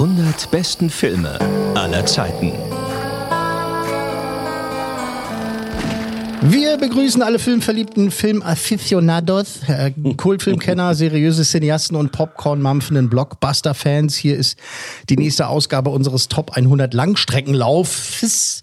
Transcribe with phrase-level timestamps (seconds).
[0.00, 1.38] 100 besten Filme
[1.74, 2.69] aller Zeiten.
[6.42, 14.16] Wir begrüßen alle filmverliebten Filmaficionados, äh, Kultfilmkenner, seriöse Cineasten und Popcorn-mampfenden Blockbuster-Fans.
[14.16, 14.58] Hier ist
[15.10, 18.62] die nächste Ausgabe unseres Top 100 Langstreckenlaufs.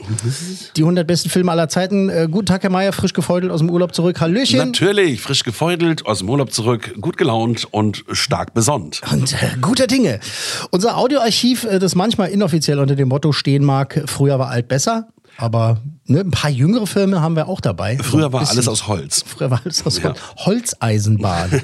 [0.76, 2.10] Die 100 besten Filme aller Zeiten.
[2.10, 4.20] Äh, guten Tag, Herr Mayer, frisch gefeudelt aus dem Urlaub zurück.
[4.22, 4.58] Hallöchen.
[4.58, 9.02] Natürlich, frisch gefeudelt, aus dem Urlaub zurück, gut gelaunt und stark besonnt.
[9.12, 10.20] Und äh, guter Dinge.
[10.72, 15.10] Unser Audioarchiv, äh, das manchmal inoffiziell unter dem Motto stehen mag, früher war alt besser.
[15.38, 17.98] Aber ne, ein paar jüngere Filme haben wir auch dabei.
[18.00, 19.24] Früher war alles aus Holz.
[19.26, 20.06] Früher war alles aus Ja.
[20.10, 20.20] Holz.
[20.38, 21.62] Holzeisenbahn.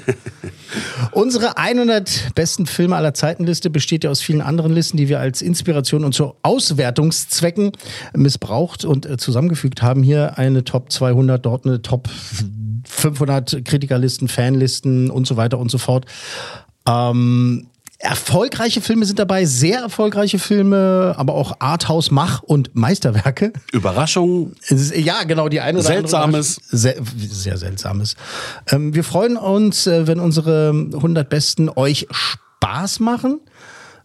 [1.10, 5.42] Unsere 100 besten Filme aller Zeitenliste besteht ja aus vielen anderen Listen, die wir als
[5.42, 7.72] Inspiration und zu Auswertungszwecken
[8.16, 10.02] missbraucht und äh, zusammengefügt haben.
[10.04, 12.08] Hier eine Top 200, dort eine Top
[12.86, 16.06] 500 Kritikerlisten, Fanlisten und so weiter und so fort.
[16.86, 17.66] Ähm,
[18.04, 23.52] erfolgreiche Filme sind dabei, sehr erfolgreiche Filme, aber auch Arthouse, Mach und Meisterwerke.
[23.72, 26.58] Überraschung, Es ist, ja, genau, die eine oder Seltsames.
[26.58, 26.78] andere.
[26.78, 26.96] Sehr,
[27.30, 28.14] sehr seltsames.
[28.70, 33.40] Ähm, wir freuen uns, äh, wenn unsere 100 Besten euch Spaß machen.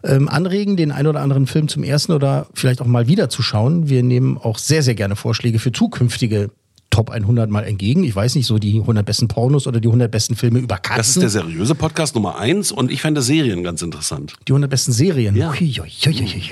[0.02, 3.42] Ähm, anregen, den einen oder anderen Film zum ersten oder vielleicht auch mal wieder zu
[3.42, 3.90] schauen.
[3.90, 6.48] Wir nehmen auch sehr, sehr gerne Vorschläge für zukünftige
[6.90, 8.04] Top 100 mal entgegen.
[8.04, 10.98] Ich weiß nicht, so die 100 besten Pornos oder die 100 besten Filme über Katzen.
[10.98, 14.34] das ist der seriöse Podcast Nummer eins und ich fände Serien ganz interessant.
[14.48, 15.36] die 100 besten Serien.
[15.36, 15.52] Ja.
[15.52, 16.42] Hui, hui, hui.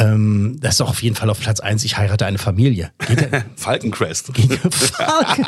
[0.00, 1.82] Ähm, das ist doch auf jeden Fall auf Platz 1.
[1.84, 2.92] Ich heirate eine Familie.
[3.56, 4.26] Falkencrest.
[4.70, 5.44] Falcon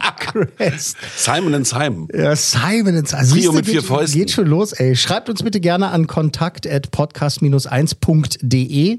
[0.56, 0.96] Crest.
[1.16, 2.08] Simon and Simon.
[2.12, 4.18] Ja, Simon ins also Trio mit vier Fäusten.
[4.18, 4.96] Geht schon los, ey.
[4.96, 8.98] Schreibt uns bitte gerne an kontakt.podcast-1.de.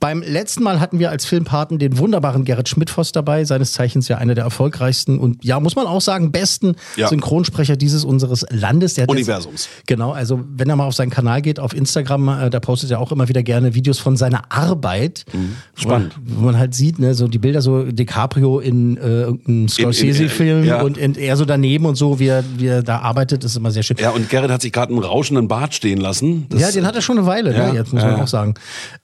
[0.00, 4.18] Beim letzten Mal hatten wir als Filmpaten den wunderbaren Gerrit Schmidtfoss dabei, seines Zeichens ja
[4.18, 7.08] einer der erfolgreichsten und ja, muss man auch sagen, besten Ja.
[7.08, 8.94] Synchronsprecher dieses unseres Landes.
[8.94, 9.68] Der Universums.
[9.76, 12.90] Jetzt, genau, also wenn er mal auf seinen Kanal geht, auf Instagram, äh, da postet
[12.92, 15.24] er auch immer wieder gerne Videos von seiner Arbeit.
[15.32, 15.56] Mhm.
[15.74, 16.14] Spannend.
[16.24, 20.64] Wo, wo man halt sieht, ne, so die Bilder, so DiCaprio in äh, irgendeinem Scorsese-Film
[20.64, 20.80] ja.
[20.82, 23.72] und in, er so daneben und so, wie er, wie er da arbeitet, ist immer
[23.72, 23.96] sehr schön.
[23.98, 26.46] Ja, und Gerrit hat sich gerade einen rauschenden Bart stehen lassen.
[26.50, 27.74] Das- Ja, den hat er schon eine Weile, Ja, ne?
[27.78, 28.54] jetzt muss man auch sagen.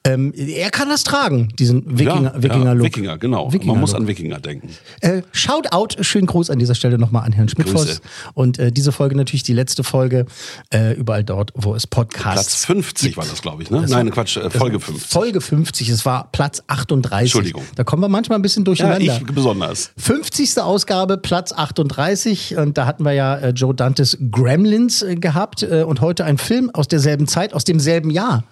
[0.05, 2.83] Ähm, er kann das tragen, diesen Wikinger, ja, Wikinger-Look.
[2.85, 3.51] Ja, Wikinger, genau.
[3.65, 4.69] Man muss an Wikinger denken.
[5.01, 7.87] Äh, shout out, schönen Gruß an dieser Stelle nochmal an Herrn Schmidtfoss.
[7.87, 8.01] Grüße.
[8.35, 10.27] Und äh, diese Folge natürlich die letzte Folge,
[10.73, 13.83] äh, überall dort, wo es Podcasts Platz 50 war das, glaube ich, ne?
[13.83, 15.11] Das Nein, war- Quatsch, äh, Folge war 50.
[15.11, 17.21] Folge 50, es war Platz 38.
[17.23, 17.63] Entschuldigung.
[17.77, 19.21] Da kommen wir manchmal ein bisschen Ja, durcheinander.
[19.21, 19.91] ich besonders.
[19.97, 20.59] 50.
[20.61, 22.57] Ausgabe, Platz 38.
[22.57, 25.63] Und da hatten wir ja äh, Joe Dantes Gremlins äh, gehabt.
[25.63, 28.45] Und heute ein Film aus derselben Zeit, aus demselben Jahr.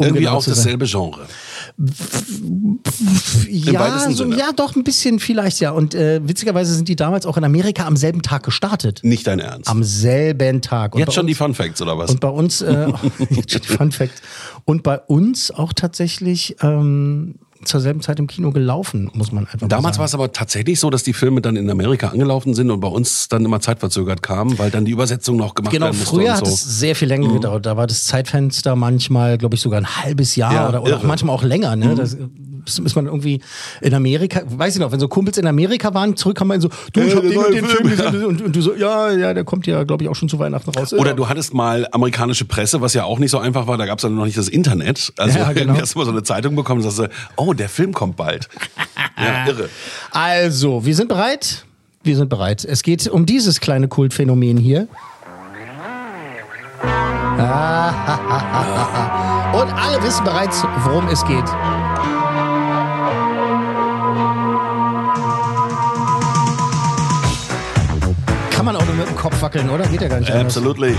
[0.00, 1.26] Um Irgendwie genau auch dasselbe Genre.
[3.48, 4.36] Ja, so, Sinne.
[4.36, 5.70] ja, doch ein bisschen vielleicht ja.
[5.72, 9.00] Und äh, witzigerweise sind die damals auch in Amerika am selben Tag gestartet.
[9.02, 9.68] Nicht dein Ernst.
[9.68, 10.94] Am selben Tag.
[10.94, 12.10] Und Jetzt schon die uns, Fun Facts, oder was?
[12.10, 12.88] Und bei uns, äh,
[13.30, 14.22] jetzt schon die Fun Fact.
[14.64, 17.34] Und bei uns auch tatsächlich ähm,
[17.64, 20.80] zur selben Zeit im Kino gelaufen, muss man einfach Damals mal war es aber tatsächlich
[20.80, 24.22] so, dass die Filme dann in Amerika angelaufen sind und bei uns dann immer zeitverzögert
[24.22, 26.52] kamen, weil dann die Übersetzung noch gemacht Genau, werden musste früher und hat so.
[26.52, 27.66] es sehr viel länger gedauert.
[27.66, 31.02] Da war das Zeitfenster manchmal, glaube ich, sogar ein halbes Jahr Ja, oder, oder auch
[31.02, 31.76] manchmal auch länger.
[31.76, 31.94] Ne?
[31.94, 32.16] Das
[32.78, 33.40] ist man irgendwie
[33.80, 37.00] in Amerika, weiß ich noch, wenn so Kumpels in Amerika waren, zurückkamen und so, du,
[37.00, 39.84] ich hab den den Film, gesehen und, und du so, ja, ja, der kommt ja,
[39.84, 40.92] glaube ich, auch schon zu Weihnachten raus.
[40.92, 41.16] Oder ja.
[41.16, 44.02] du hattest mal amerikanische Presse, was ja auch nicht so einfach war, da gab es
[44.02, 45.12] dann noch nicht das Internet.
[45.16, 45.74] Also Ja, genau.
[45.80, 47.14] hast du mal so eine Zeitung bekommen und sagst, du,
[47.50, 48.48] oh, der Film kommt bald.
[49.18, 49.68] ja, irre.
[50.12, 51.64] Also, wir sind bereit.
[52.02, 52.64] Wir sind bereit.
[52.64, 54.88] Es geht um dieses kleine Kultphänomen hier.
[57.38, 57.90] Ah,
[59.60, 61.44] Und alle wissen bereits, worum es geht.
[68.50, 69.86] Kann man auch nur mit dem Kopf wackeln, oder?
[69.86, 70.30] Geht ja gar nicht.
[70.30, 70.56] anders.
[70.56, 70.94] Absolutely.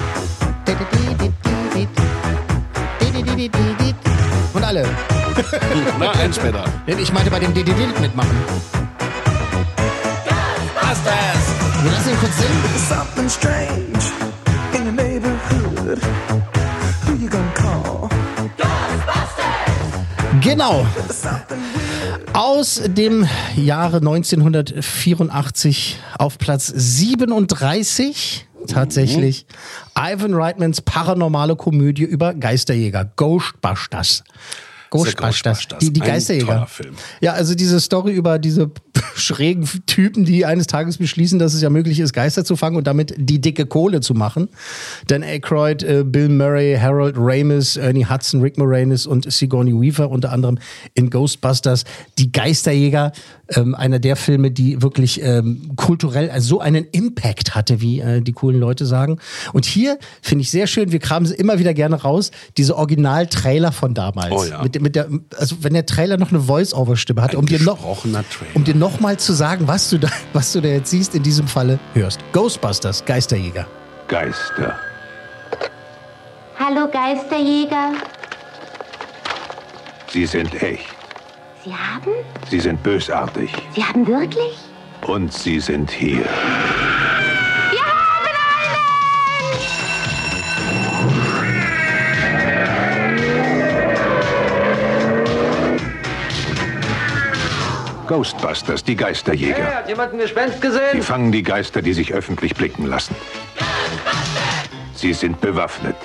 [4.53, 4.85] Und alle.
[5.99, 6.65] Na, ein später.
[6.85, 8.37] Ich meinte bei dem DDD mitmachen.
[11.83, 12.61] Wir lassen ihn kurz singen.
[12.77, 13.97] Something strange
[14.75, 15.99] in your neighborhood.
[17.07, 18.07] Who you gonna call?
[20.41, 20.85] Genau.
[21.09, 22.35] Something weird.
[22.35, 29.47] Aus dem Jahre 1984 auf Platz 37 tatsächlich
[29.97, 34.23] Ivan Reitmans paranormale Komödie über Geisterjäger, Ghostbusters.
[34.91, 36.67] Ghostbusters, die, die Geisterjäger.
[37.21, 38.71] Ja, also diese Story über diese
[39.15, 42.85] schrägen Typen, die eines Tages beschließen, dass es ja möglich ist, Geister zu fangen und
[42.87, 44.49] damit die dicke Kohle zu machen.
[45.07, 50.33] Dan Aykroyd, äh, Bill Murray, Harold Ramis, Ernie Hudson, Rick Moranis und Sigourney Weaver unter
[50.33, 50.59] anderem
[50.93, 51.85] in Ghostbusters.
[52.17, 53.13] Die Geisterjäger,
[53.55, 58.21] ähm, einer der Filme, die wirklich ähm, kulturell also so einen Impact hatte, wie äh,
[58.21, 59.19] die coolen Leute sagen.
[59.53, 63.71] Und hier finde ich sehr schön, wir kramen sie immer wieder gerne raus, diese Original-Trailer
[63.71, 64.31] von damals.
[64.31, 64.61] Oh ja.
[64.63, 65.07] mit, mit der,
[65.37, 68.05] also wenn der Trailer noch eine Voice-Over-Stimme hat, Ein um dir noch,
[68.53, 71.23] um dir noch mal zu sagen, was du da, was du da jetzt siehst, in
[71.23, 72.19] diesem Falle hörst.
[72.33, 73.67] Ghostbusters, Geisterjäger.
[74.07, 74.75] Geister.
[76.59, 77.93] Hallo Geisterjäger.
[80.11, 81.00] Sie sind echt.
[81.63, 82.11] Sie haben?
[82.49, 83.51] Sie sind bösartig.
[83.75, 84.57] Sie haben wirklich?
[85.05, 86.23] Und sie sind hier.
[87.71, 88.87] Wir haben einen!
[98.07, 99.75] Ghostbusters, die Geisterjäger.
[99.75, 101.01] hat jemand ein Gespenst Sie gesehen?
[101.01, 103.15] fangen die Geister, die sich öffentlich blicken lassen.
[104.95, 105.95] Sie sind bewaffnet.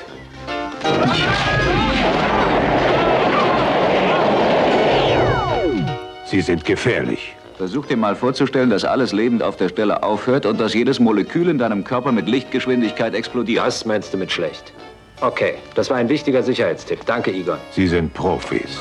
[6.37, 7.35] Sie sind gefährlich.
[7.57, 11.49] Versuch dir mal vorzustellen, dass alles lebend auf der Stelle aufhört und dass jedes Molekül
[11.49, 13.65] in deinem Körper mit Lichtgeschwindigkeit explodiert.
[13.65, 14.75] Was meinst du mit schlecht?
[15.23, 17.07] Okay, das war ein wichtiger Sicherheitstipp.
[17.07, 17.57] Danke, Igor.
[17.71, 18.79] Sie sind Profis.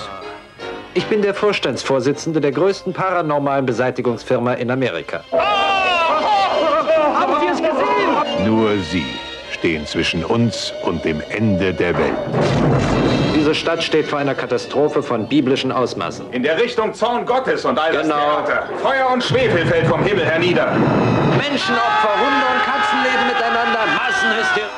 [0.96, 5.24] Ich bin der Vorstandsvorsitzende der größten paranormalen Beseitigungsfirma in Amerika.
[5.32, 8.46] Haben Sie es gesehen?
[8.46, 9.06] Nur Sie
[9.52, 13.05] stehen zwischen uns und dem Ende der Welt.
[13.46, 16.34] Diese Stadt steht vor einer Katastrophe von biblischen Ausmaßen.
[16.34, 18.42] In der Richtung Zorn Gottes und all das Genau.
[18.42, 18.70] Theater.
[18.82, 20.72] Feuer und Schwefel fällt vom Himmel hernieder.
[20.72, 24.70] Menschenopfer, Hunde und Katzen leben miteinander, Massenhysterie.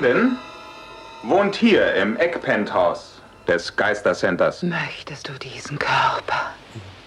[0.00, 0.36] Lynn
[1.22, 4.64] wohnt hier im Eckpenthouse des Geistercenters.
[4.64, 6.50] Möchtest du diesen Körper?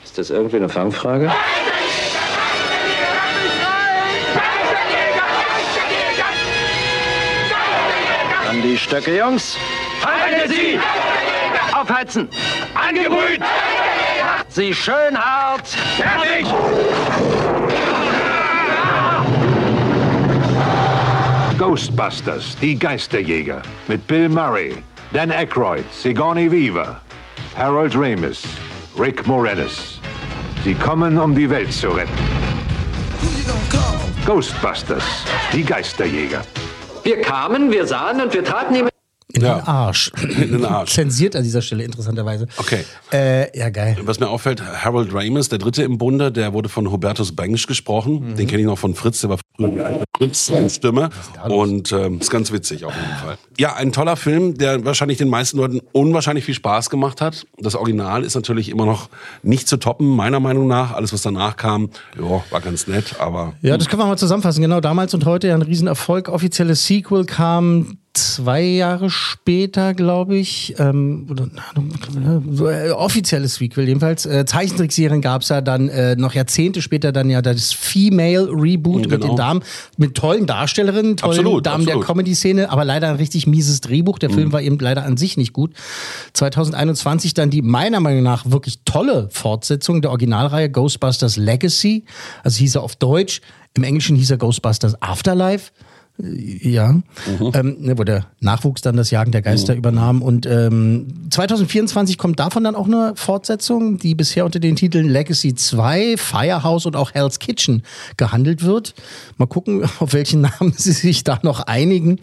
[0.06, 1.30] Ist das irgendwie eine Fangfrage?
[8.50, 9.58] An die Stöcke, Jungs.
[10.04, 10.80] Halten Sie!
[11.74, 12.30] Aufheizen!
[12.74, 13.40] Angebrüht!
[13.40, 15.68] Macht sie schön hart!
[15.68, 16.48] Fertig!
[21.58, 23.62] Ghostbusters, die Geisterjäger.
[23.88, 24.78] Mit Bill Murray,
[25.12, 27.02] Dan Aykroyd, Sigourney Weaver,
[27.58, 28.44] Harold Ramis,
[28.98, 30.00] Rick Moranis.
[30.64, 32.12] Sie kommen, um die Welt zu retten.
[34.26, 36.42] Ghostbusters, die Geisterjäger.
[37.04, 38.90] Wir kamen, wir sahen und wir traten ihm
[39.38, 39.56] In Ja.
[39.60, 40.12] den Arsch.
[40.42, 40.94] In den Arsch.
[40.94, 42.48] Zensiert an dieser Stelle, interessanterweise.
[42.58, 42.84] Okay.
[43.14, 43.98] Äh, ja, geil.
[44.04, 48.36] Was mir auffällt, Harold Ramis, der Dritte im Bunde, der wurde von Hubertus Bensch gesprochen.
[48.36, 51.10] Den kenne ich noch von Fritz, der war früher die alte Fritz-Stimme.
[51.48, 53.38] Und ähm, ist ganz witzig auf jeden Fall.
[53.60, 57.46] Ja, ein toller Film, der wahrscheinlich den meisten Leuten unwahrscheinlich viel Spaß gemacht hat.
[57.60, 59.10] Das Original ist natürlich immer noch
[59.44, 60.94] nicht zu toppen, meiner Meinung nach.
[60.94, 64.62] Alles, was danach kam, ja, war ganz nett, aber Ja, das können wir mal zusammenfassen.
[64.62, 66.30] Genau, damals und heute ja ein Riesenerfolg.
[66.30, 70.76] Offizielles Sequel kam zwei Jahre später, glaube ich.
[70.80, 71.48] Ähm, oder,
[72.88, 74.26] äh, offizielles Sequel jedenfalls.
[74.26, 79.02] Äh, Zeichentrickserien gab es ja dann äh, noch Jahrzehnte später dann ja das Female Reboot
[79.02, 79.28] mit Genau.
[79.28, 79.64] den Damen,
[79.98, 82.04] mit tollen Darstellerinnen, tollen Absolut, Damen der absolut.
[82.04, 82.14] Mhm.
[82.14, 84.20] Comedy-Szene, aber leider ein richtig mieses Drehbuch.
[84.20, 85.74] Der Film war eben leider an sich nicht gut.
[86.34, 92.06] 2021 dann die meiner Meinung nach wirklich tolle Fortsetzung der Originalreihe Ghostbusters Legacy.
[92.44, 93.42] Also hieß er auf Deutsch.
[93.76, 95.72] Im Englischen hieß er Ghostbusters Afterlife.
[96.22, 96.96] Äh, Ja,
[97.54, 100.22] ähm, ne, wo der Nachwuchs dann das Jagen der Geister übernahm.
[100.22, 105.56] Und ähm, 2024 kommt davon dann auch eine Fortsetzung, die bisher unter den Titeln Legacy
[105.56, 107.84] 2, Firehouse und auch Hell's Kitchen
[108.18, 108.94] gehandelt wird.
[109.38, 112.20] Mal gucken, auf welchen Namen sie sich da noch einigen.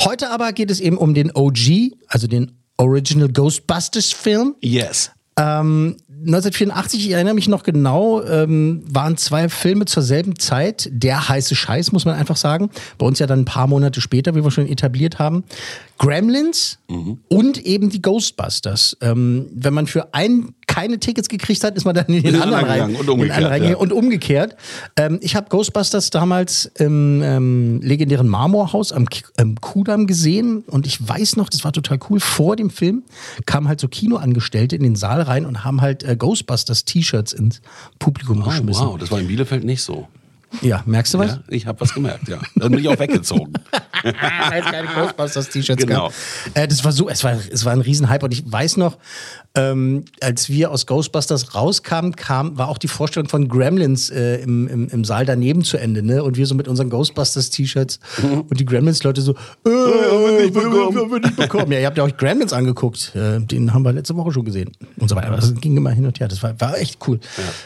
[0.00, 4.54] Heute aber geht es eben um den OG, also den Original Ghostbusters Film.
[4.60, 5.10] yes.
[5.36, 10.88] Ähm, 1984, ich erinnere mich noch genau, ähm, waren zwei Filme zur selben Zeit.
[10.92, 12.70] Der heiße Scheiß, muss man einfach sagen.
[12.98, 15.44] Bei uns ja dann ein paar Monate später, wie wir schon etabliert haben.
[15.98, 16.78] Gremlins
[17.28, 18.96] und eben die Ghostbusters.
[19.00, 22.42] Ähm, wenn man für einen keine Tickets gekriegt hat, ist man dann in den In
[22.42, 22.88] anderen anderen rein.
[22.88, 23.76] gegangen und umgekehrt, reingegangen ja.
[23.76, 24.56] Und umgekehrt.
[24.96, 30.86] Ähm, ich habe Ghostbusters damals im ähm, legendären Marmorhaus am K ähm, Kudamm gesehen und
[30.86, 32.18] ich weiß noch, das war total cool.
[32.18, 33.04] Vor dem Film
[33.46, 37.60] kamen halt so Kinoangestellte in den Saal rein und haben halt äh, Ghostbusters T-Shirts ins
[37.98, 38.86] Publikum Oh, geschmissen.
[38.86, 40.08] wow, das war in Bielefeld nicht so.
[40.62, 41.32] Ja, merkst du was?
[41.32, 42.38] Ja, ich habe was gemerkt, ja.
[42.54, 43.52] Dann bin ich auch weggezogen.
[44.04, 46.08] Es keine Ghostbusters-T-Shirts Genau.
[46.08, 46.12] gab.
[46.54, 48.98] Äh, das war so, es war, es war ein Riesenhype und ich weiß noch,
[49.56, 54.66] ähm, als wir aus Ghostbusters rauskamen, kam, war auch die Vorstellung von Gremlins äh, im,
[54.66, 56.24] im, im Saal daneben zu Ende, ne?
[56.24, 61.22] Und wir so mit unseren Ghostbusters-T-Shirts und die Gremlins-Leute so, äh, wir nicht bekommen.
[61.22, 61.72] Nicht bekommen.
[61.72, 63.12] Ja, ihr habt ja euch Gremlins angeguckt.
[63.14, 64.72] Äh, den haben wir letzte Woche schon gesehen.
[64.96, 65.30] Und so weiter.
[65.30, 66.28] Das ging immer hin und her.
[66.28, 67.20] Das war, war echt cool.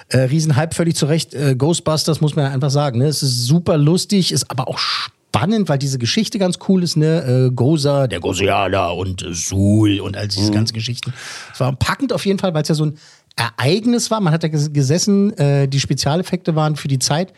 [0.09, 1.35] Äh, Riesenhype, völlig zu Recht.
[1.35, 2.99] Äh, Ghostbusters muss man ja einfach sagen.
[2.99, 3.07] Ne?
[3.07, 5.18] Es ist super lustig, ist aber auch spannend,
[5.69, 7.47] weil diese Geschichte ganz cool ist, ne?
[7.49, 10.31] Äh, Goza, der Gosianer und äh, Sul und all Mhm.
[10.31, 11.13] diese ganzen Geschichten.
[11.53, 12.99] Es war packend auf jeden Fall, weil es ja so ein
[13.37, 14.21] Ereignis war.
[14.21, 17.33] Man hat da ges- gesessen, äh, die Spezialeffekte waren für die Zeit.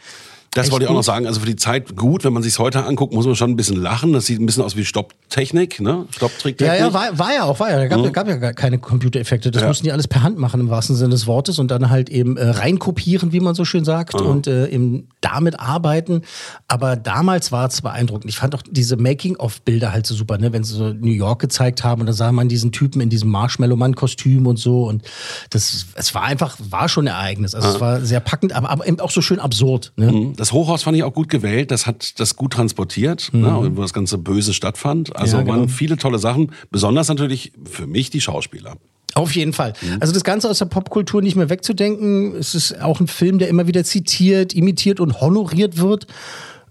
[0.52, 1.26] Das wollte ich auch noch sagen.
[1.28, 3.76] Also für die Zeit gut, wenn man sich heute anguckt, muss man schon ein bisschen
[3.76, 4.12] lachen.
[4.12, 6.06] Das sieht ein bisschen aus wie Stopptechnik, ne?
[6.10, 6.80] Stopptricktechnik.
[6.80, 7.76] Ja, ja, war, war ja auch, war ja.
[7.76, 8.12] Da gab, Mhm.
[8.12, 9.52] gab ja gar keine Computereffekte.
[9.52, 9.68] Das Ja.
[9.68, 12.36] mussten die alles per Hand machen im wahrsten Sinne des Wortes und dann halt eben
[12.36, 16.22] äh, reinkopieren, wie man so schön sagt, und äh, eben damit arbeiten.
[16.66, 18.28] Aber damals war es beeindruckend.
[18.28, 20.52] Ich fand auch diese Making-of-Bilder halt so super, ne?
[20.52, 23.30] wenn sie so New York gezeigt haben und da sah man diesen Typen in diesem
[23.30, 24.84] Marshmallow-Mann-Kostüm und so.
[24.88, 25.02] Und
[25.50, 27.54] das, es war einfach, war schon ein Ereignis.
[27.54, 27.74] Also Ja.
[27.74, 29.92] es war sehr packend, aber, aber eben auch so schön absurd.
[29.94, 30.32] Ne?
[30.40, 30.42] Mhm.
[30.42, 31.70] Das Hochhaus fand ich auch gut gewählt.
[31.70, 33.40] Das hat das gut transportiert, Mhm.
[33.40, 35.14] ne, wo das ganze Böse stattfand.
[35.16, 35.54] Also Ja, genau.
[35.56, 36.52] waren viele tolle Sachen.
[36.70, 38.76] Besonders natürlich für mich die Schauspieler.
[39.14, 39.72] Auf jeden Fall.
[39.98, 42.36] Also das Ganze aus der Popkultur nicht mehr wegzudenken.
[42.36, 46.06] Es ist auch ein Film, der immer wieder zitiert, imitiert und honoriert wird.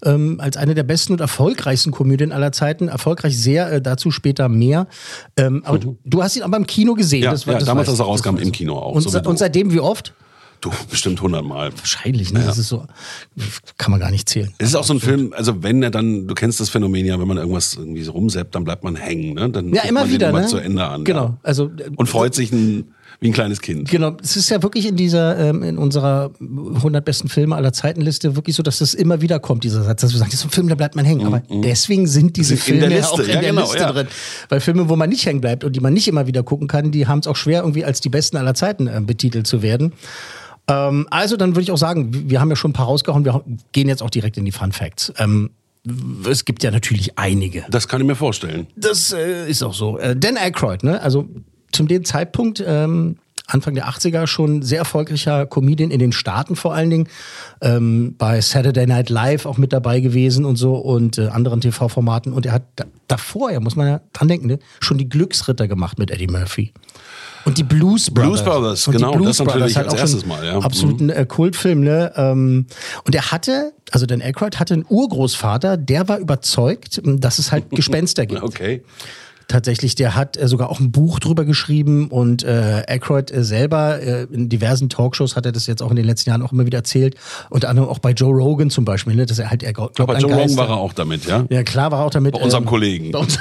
[0.02, 2.88] Ähm, als eine der besten und erfolgreichsten Komödien aller Zeiten.
[2.88, 4.86] Erfolgreich sehr, äh, dazu später mehr.
[5.36, 7.20] Ähm, aber du, du hast ihn aber im Kino gesehen.
[7.20, 7.24] Mhm.
[7.24, 8.50] Ja, das war, ja das damals, als er rauskam, im.
[8.50, 8.94] Kino auch.
[8.94, 10.14] Und, so und seitdem wie oft?
[10.60, 11.72] Du, bestimmt hundertmal.
[11.76, 12.40] Wahrscheinlich, ne?
[12.40, 12.46] Ja.
[12.46, 12.86] Das ist so,
[13.78, 14.52] kann man gar nicht zählen.
[14.58, 17.18] Es ist auch so ein Film, also wenn er dann, du kennst das Phänomen ja,
[17.18, 19.48] wenn man irgendwas irgendwie so rumseppt, dann bleibt man hängen, ne?
[19.48, 20.46] Dann Ja, immer man wieder, den immer ne?
[20.46, 21.04] zu Ende an.
[21.04, 21.24] Genau.
[21.24, 21.38] Ja.
[21.42, 23.88] Also, Und freut sich ein, wie ein kleines Kind.
[23.90, 28.34] Genau, es ist ja wirklich in dieser, ähm, in unserer 100 besten Filme aller Zeitenliste
[28.34, 30.50] wirklich so, dass das immer wieder kommt, dieser Satz, dass wir sagen, das ist ein
[30.50, 31.26] Film, da bleibt man hängen.
[31.26, 33.92] Aber deswegen sind diese Sind in Filme ja auch in ja, der genau, Liste ja.
[33.92, 34.06] drin.
[34.48, 36.92] Weil Filme, wo man nicht hängen bleibt und die man nicht immer wieder gucken kann,
[36.92, 39.92] die haben es auch schwer, irgendwie als die besten aller Zeiten äh, betitelt zu werden.
[40.70, 43.42] Ähm, also, dann würde ich auch sagen, wir- haben ja schon ein paar rausgehauen, wir
[43.72, 45.12] gehen jetzt auch direkt in die Fun Facts.
[45.18, 45.50] Ähm,
[46.28, 47.64] es gibt ja natürlich einige.
[47.70, 48.66] Das kann ich mir vorstellen.
[48.76, 49.98] Das äh, ist auch so.
[49.98, 51.00] Äh, Dan Aykroyd, ne?
[51.02, 51.26] Also
[51.72, 56.72] zum dem Zeitpunkt, ähm, Anfang der 80er, schon sehr erfolgreicher Comedian in den Staaten vor
[56.74, 57.08] allen Dingen.
[57.62, 62.32] Ähm, bei Saturday Night Live auch mit dabei gewesen und so und äh, anderen TV-Formaten.
[62.32, 65.66] Und er hat da, davor, ja, muss man ja dran denken, ne, schon die Glücksritter
[65.66, 66.72] gemacht mit Eddie Murphy.
[67.44, 68.42] Und die Blues Brothers.
[68.42, 70.58] Blues Brothers, Und die genau, das natürlich halt als erstes Mal, ja.
[70.58, 72.12] Absolut ein äh, Kultfilm, ne?
[72.16, 72.66] Ähm,
[73.04, 77.70] und er hatte, also Dan Aykroyd hatte einen Urgroßvater, der war überzeugt, dass es halt
[77.70, 78.42] Gespenster gibt.
[78.50, 78.82] Okay.
[79.50, 84.00] Tatsächlich, der hat äh, sogar auch ein Buch drüber geschrieben und äh, Aykroyd äh, selber
[84.00, 86.66] äh, in diversen Talkshows hat er das jetzt auch in den letzten Jahren auch immer
[86.66, 87.16] wieder erzählt.
[87.48, 90.16] Unter anderem auch bei Joe Rogan zum Beispiel, ne, dass er halt, er glaubt Aber
[90.18, 91.46] Joe Rogan war er auch damit, ja?
[91.50, 92.34] Ja, klar war er auch damit.
[92.34, 93.10] Bei unserem ähm, Kollegen.
[93.10, 93.40] Bei uns.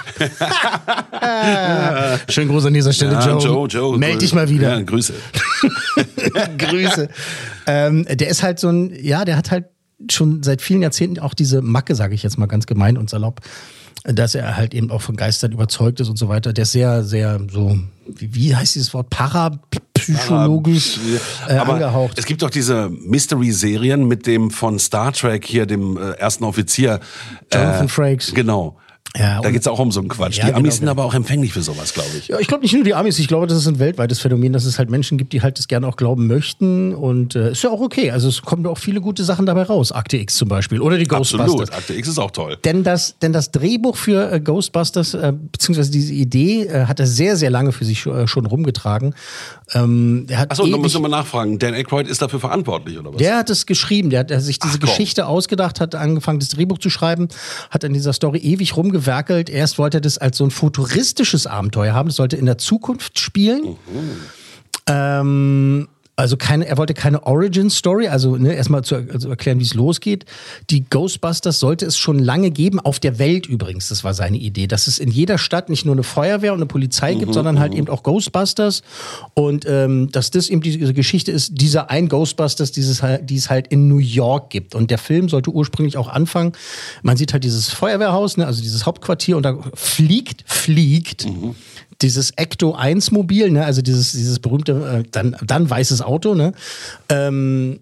[2.34, 3.44] Schönen Gruß an dieser Stelle, Ja, Joe.
[3.44, 3.98] Joe, Joe.
[4.00, 4.80] Meld dich mal wieder.
[4.80, 5.14] Ja, Grüße.
[6.58, 7.08] Grüße.
[7.68, 9.66] ähm, der ist halt so ein, ja, der hat halt
[10.10, 13.42] schon seit vielen Jahrzehnten auch diese Macke, sage ich jetzt mal ganz gemein und salopp,
[14.04, 16.54] dass er halt eben auch von Geistern überzeugt ist und so weiter.
[16.54, 17.78] Der ist sehr, sehr so,
[18.08, 21.00] wie, wie heißt dieses Wort, parapsychologisch
[21.48, 22.18] äh, Aber angehaucht.
[22.18, 27.00] es gibt doch diese Mystery-Serien mit dem von Star Trek hier, dem äh, ersten Offizier.
[27.54, 28.34] Jonathan Frakes.
[28.34, 28.78] Genau.
[29.18, 30.38] Ja, da und- geht's auch um so einen Quatsch.
[30.38, 30.92] Ja, die Amis genau, sind genau.
[30.92, 32.28] aber auch empfänglich für sowas, glaube ich.
[32.28, 34.66] Ja, ich glaube nicht nur die Amis, ich glaube, das ist ein weltweites Phänomen, dass
[34.66, 37.72] es halt Menschen gibt, die halt das gerne auch glauben möchten und äh, ist ja
[37.72, 38.12] auch okay.
[38.12, 41.06] Also es kommen auch viele gute Sachen dabei raus, Akte X zum Beispiel oder die
[41.06, 41.50] Ghostbusters.
[41.50, 41.74] Absolut.
[41.74, 42.58] Akte X ist auch toll.
[42.64, 47.08] Denn das, denn das Drehbuch für äh, Ghostbusters, äh, beziehungsweise diese Idee, äh, hat er
[47.08, 49.16] sehr, sehr lange für sich äh, schon rumgetragen.
[49.74, 51.60] Ähm, Achso, da müssen wir mal nachfragen.
[51.60, 53.18] Dan Aykroyd ist dafür verantwortlich, oder was?
[53.18, 54.80] der hat es geschrieben, der hat äh, sich diese Ach.
[54.80, 57.28] Geschichte ausgedacht, hat angefangen, das Drehbuch zu schreiben,
[57.70, 59.50] hat an dieser Story ewig rumgewerkelt.
[59.50, 63.20] Erst wollte er das als so ein futuristisches Abenteuer haben, das sollte in der Zukunft
[63.20, 63.78] spielen.
[64.88, 65.88] Ähm,
[66.20, 70.26] also keine, er wollte keine Origin-Story, also ne, erstmal zu, also erklären, wie es losgeht.
[70.70, 74.68] Die Ghostbusters sollte es schon lange geben, auf der Welt übrigens, das war seine Idee,
[74.68, 77.74] dass es in jeder Stadt nicht nur eine Feuerwehr und eine Polizei gibt, sondern halt
[77.74, 78.84] eben auch Ghostbusters.
[79.34, 83.68] Und ähm, dass das eben diese Geschichte ist, dieser ein Ghostbusters, dieses, die es halt
[83.68, 84.76] in New York gibt.
[84.76, 86.52] Und der Film sollte ursprünglich auch anfangen.
[87.02, 91.28] Man sieht halt dieses Feuerwehrhaus, ne, also dieses Hauptquartier, und da fliegt, fliegt
[92.02, 96.52] dieses Ecto 1 Mobil, ne, also dieses, dieses berühmte, äh, dann, dann weißes Auto, ne,
[97.10, 97.80] ähm,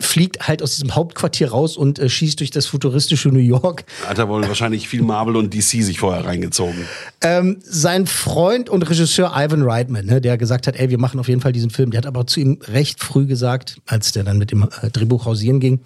[0.00, 3.84] fliegt halt aus diesem Hauptquartier raus und äh, schießt durch das futuristische New York.
[4.06, 6.86] Hat er wohl wahrscheinlich viel Marvel und DC sich vorher reingezogen.
[7.22, 11.28] Ähm, sein Freund und Regisseur Ivan Reitman, ne, der gesagt hat, ey, wir machen auf
[11.28, 14.38] jeden Fall diesen Film, der hat aber zu ihm recht früh gesagt, als der dann
[14.38, 15.80] mit dem äh, Drehbuch hausieren ging,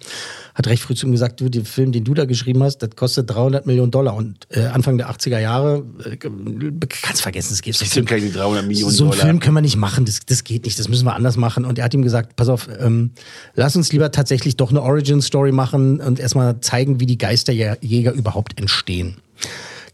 [0.55, 2.91] hat recht früh zu ihm gesagt, du, den Film, den du da geschrieben hast, das
[2.95, 4.15] kostet 300 Millionen Dollar.
[4.15, 8.65] Und äh, Anfang der 80er Jahre, äh, kannst vergessen, es geht Das sind keine 300
[8.65, 9.25] Millionen so einen Dollar.
[9.25, 11.65] Film können wir nicht machen, das, das geht nicht, das müssen wir anders machen.
[11.65, 13.11] Und er hat ihm gesagt, pass auf, ähm,
[13.55, 18.57] lass uns lieber tatsächlich doch eine Origin-Story machen und erstmal zeigen, wie die Geisterjäger überhaupt
[18.57, 19.17] entstehen.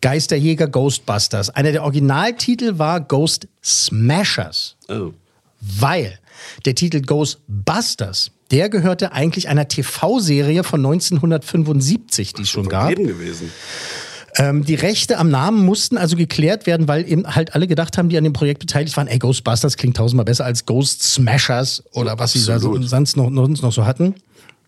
[0.02, 1.50] Geisterjäger Ghostbusters.
[1.50, 4.76] Einer der Originaltitel war Ghost Smashers.
[4.90, 5.12] Oh.
[5.60, 6.20] Weil
[6.66, 12.96] der Titel Ghostbusters, der gehörte eigentlich einer TV-Serie von 1975, die es schon gab.
[12.96, 13.52] Gewesen.
[14.38, 18.10] Ähm, die Rechte am Namen mussten also geklärt werden, weil eben halt alle gedacht haben,
[18.10, 22.20] die an dem Projekt beteiligt waren, ey, Ghostbusters klingt tausendmal besser als Ghost Smashers oder
[22.20, 24.16] was sie da so, sonst noch, sonst noch so hatten.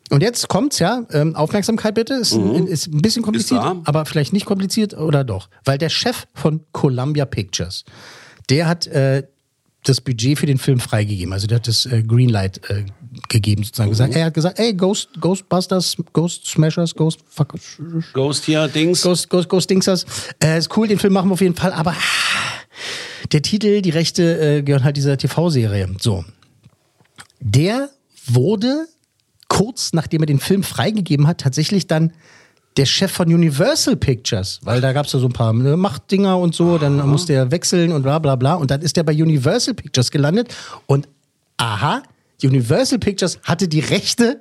[0.10, 2.66] Und jetzt kommt's, ja, ähm, Aufmerksamkeit bitte, ist, Mhm.
[2.66, 5.50] ist ein bisschen kompliziert, aber vielleicht nicht kompliziert oder doch.
[5.66, 7.86] Weil der Chef von Columbia Pictures,
[8.50, 9.24] der hat äh,
[9.84, 11.34] das Budget für den Film freigegeben.
[11.34, 12.86] Also der hat das äh, Greenlight äh,
[13.30, 14.16] gegeben, sozusagen gesagt.
[14.16, 17.54] Er hat gesagt, ey, Ghost, Ghostbusters, Ghost Smashers, Ghost fuck,
[18.14, 19.02] Ghost hier, Dings.
[19.02, 20.06] Ghost, Ghost, Ghost Dingsers.
[20.44, 21.96] Äh, ist cool, den Film machen wir auf jeden Fall, aber
[23.32, 25.90] der Titel, die Rechte äh, gehören halt dieser TV-Serie.
[26.00, 26.26] So.
[27.40, 27.90] Der
[28.28, 28.88] wurde
[29.48, 32.14] kurz nachdem er den Film freigegeben hat, tatsächlich dann
[32.80, 36.40] der Chef von Universal Pictures, weil da gab es ja so ein paar ne, Machtdinger
[36.40, 38.54] und so, dann musste er wechseln und bla bla bla.
[38.54, 40.56] Und dann ist er bei Universal Pictures gelandet
[40.86, 41.10] und
[41.58, 42.04] aha,
[42.44, 44.40] Universal Pictures hatte die Rechte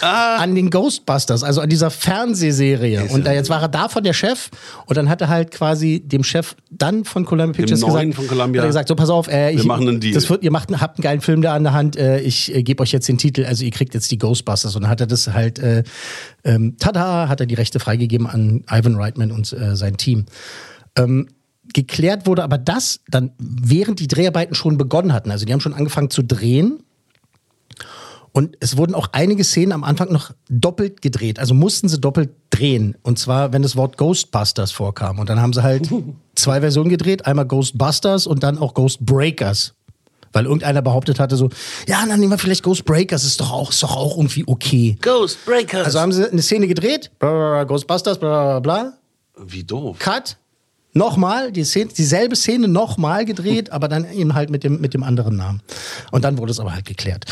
[0.00, 3.08] an den Ghostbusters, also an dieser Fernsehserie.
[3.10, 4.48] Und da, jetzt war er davon der Chef
[4.86, 8.62] und dann hat er halt quasi dem Chef dann von Columbia Pictures gesagt, von Columbia.
[8.62, 10.14] hat er gesagt, so pass auf, äh, ich, Wir machen einen Deal.
[10.14, 12.62] Das wird, ihr macht, habt einen geilen Film da an der Hand, äh, ich äh,
[12.62, 14.74] gebe euch jetzt den Titel, also ihr kriegt jetzt die Ghostbusters.
[14.76, 15.82] Und dann hat er das halt, äh,
[16.44, 20.26] ähm, tada, hat er die Rechte freigegeben an Ivan Reitman und äh, sein Team.
[20.96, 21.28] Ähm,
[21.72, 25.30] geklärt wurde aber das dann, während die Dreharbeiten schon begonnen hatten.
[25.30, 26.82] Also die haben schon angefangen zu drehen.
[28.32, 31.38] Und es wurden auch einige Szenen am Anfang noch doppelt gedreht.
[31.38, 32.96] Also mussten sie doppelt drehen.
[33.02, 35.18] Und zwar, wenn das Wort Ghostbusters vorkam.
[35.18, 35.88] Und dann haben sie halt
[36.34, 37.26] zwei Versionen gedreht.
[37.26, 39.74] Einmal Ghostbusters und dann auch Ghostbreakers.
[40.32, 41.48] Weil irgendeiner behauptet hatte so,
[41.88, 44.96] ja, dann nehmen wir vielleicht Ghostbreakers, ist doch auch, ist doch auch irgendwie okay.
[45.00, 45.86] Ghostbreakers.
[45.86, 48.92] Also haben sie eine Szene gedreht, bla, bla, bla, Ghostbusters, bla bla bla.
[49.36, 49.98] Wie doof.
[49.98, 50.36] Cut.
[50.92, 55.02] Nochmal, die Szene, dieselbe Szene nochmal gedreht, aber dann eben halt mit dem, mit dem
[55.04, 55.60] anderen Namen.
[56.10, 57.26] Und dann wurde es aber halt geklärt.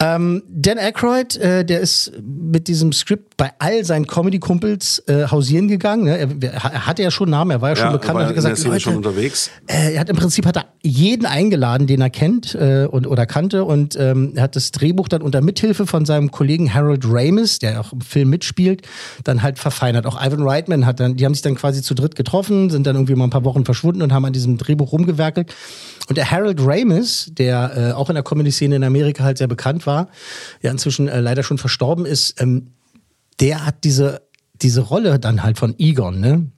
[0.00, 5.66] Ähm, Dan Aykroyd, äh, der ist mit diesem Skript bei all seinen Comedy-Kumpels äh, hausieren
[5.66, 6.04] gegangen.
[6.04, 6.18] Ne?
[6.18, 8.20] Er, er hatte ja schon Namen, er war ja schon Ja, bekannt.
[8.20, 9.50] Er hat gesagt, Leute, schon unterwegs.
[9.66, 13.26] äh, er hat im Prinzip hat er jeden eingeladen, den er kennt äh, und, oder
[13.26, 13.64] kannte.
[13.64, 17.80] Und ähm, er hat das Drehbuch dann unter Mithilfe von seinem Kollegen Harold Ramis, der
[17.80, 18.82] auch im Film mitspielt,
[19.24, 20.06] dann halt verfeinert.
[20.06, 22.99] Auch Ivan Reitman hat dann, die haben sich dann quasi zu dritt getroffen, sind dann
[23.00, 25.54] irgendwie mal ein paar Wochen verschwunden und haben an diesem Drehbuch rumgewerkelt.
[26.08, 29.86] Und der Harold Ramis, der äh, auch in der Comedy-Szene in Amerika halt sehr bekannt
[29.86, 30.08] war,
[30.62, 32.68] ja inzwischen äh, leider schon verstorben ist, ähm,
[33.40, 34.22] der hat diese,
[34.60, 36.50] diese Rolle dann halt von Egon, ne?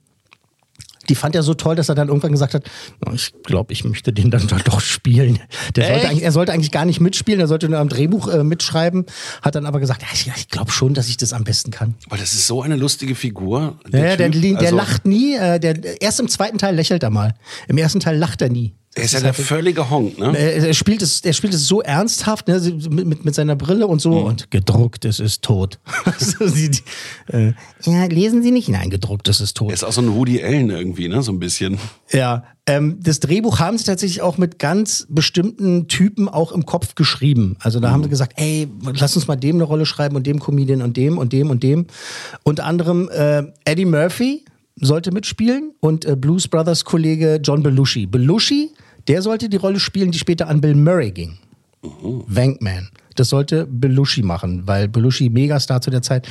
[1.09, 2.63] Die fand er so toll, dass er dann irgendwann gesagt hat,
[3.05, 5.39] "Na, ich glaube, ich möchte den dann doch spielen.
[5.75, 8.43] Der sollte eigentlich, er sollte eigentlich gar nicht mitspielen, er sollte nur am Drehbuch äh,
[8.43, 9.05] mitschreiben,
[9.41, 11.95] hat dann aber gesagt, ja, ich, ich glaube schon, dass ich das am besten kann.
[12.07, 13.79] Aber das ist so eine lustige Figur.
[13.91, 14.41] Ja, ja, der, Typ.
[14.41, 17.33] der Also, lacht nie, äh, der, erst im zweiten Teil lächelt er mal.
[17.67, 18.73] Im ersten Teil lacht er nie.
[18.95, 20.37] Er ist ja der völlige Honk, ne?
[20.37, 23.87] Er, er, spielt es, er spielt es so ernsthaft, ne, mit, mit, mit seiner Brille
[23.87, 24.19] und so.
[24.19, 25.79] Und gedruckt, es ist tot.
[26.19, 26.81] so, die, die,
[27.35, 27.53] äh,
[27.85, 28.69] ja, lesen Sie nicht?
[28.69, 29.69] Nein, gedruckt, es ist tot.
[29.69, 31.23] Er ist auch so ein Woody Allen irgendwie, ne?
[31.23, 31.79] So ein bisschen.
[32.11, 36.95] Ja, ähm, das Drehbuch haben sie tatsächlich auch mit ganz bestimmten Typen auch im Kopf
[36.95, 37.57] geschrieben.
[37.59, 40.39] Also da haben sie gesagt, ey, lass uns mal dem eine Rolle schreiben und dem
[40.39, 41.87] Comedian und dem und dem und dem.
[42.43, 48.05] Unter anderem äh, Eddie Murphy sollte mitspielen und äh, Blues Brothers Kollege John Belushi.
[48.05, 48.71] Belushi,
[49.07, 51.37] der sollte die Rolle spielen, die später an Bill Murray ging.
[51.81, 52.89] Wankman.
[53.15, 56.27] Das sollte Belushi machen, weil Belushi Megastar zu der Zeit.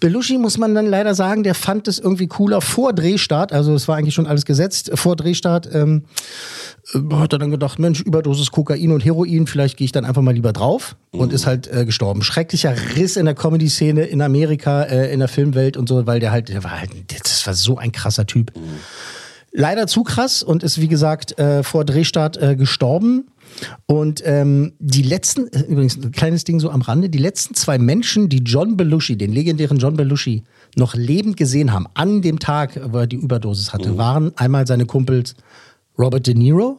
[0.00, 3.52] Belushi muss man dann leider sagen, der fand es irgendwie cooler vor Drehstart.
[3.52, 4.90] Also es war eigentlich schon alles gesetzt.
[4.94, 6.04] Vor Drehstart ähm,
[6.92, 10.22] äh, hat er dann gedacht, Mensch, Überdosis Kokain und Heroin, vielleicht gehe ich dann einfach
[10.22, 12.22] mal lieber drauf und ist halt äh, gestorben.
[12.22, 16.32] Schrecklicher Riss in der Comedy-Szene in Amerika, äh, in der Filmwelt und so, weil der
[16.32, 18.50] halt, der war halt, das war so ein krasser Typ.
[19.56, 23.28] Leider zu krass und ist wie gesagt äh, vor Drehstart äh, gestorben.
[23.86, 27.78] Und ähm, die letzten, äh, übrigens ein kleines Ding so am Rande, die letzten zwei
[27.78, 30.42] Menschen, die John Belushi, den legendären John Belushi,
[30.74, 34.86] noch lebend gesehen haben, an dem Tag, wo er die Überdosis hatte, waren einmal seine
[34.86, 35.36] Kumpels
[35.96, 36.78] Robert De Niro,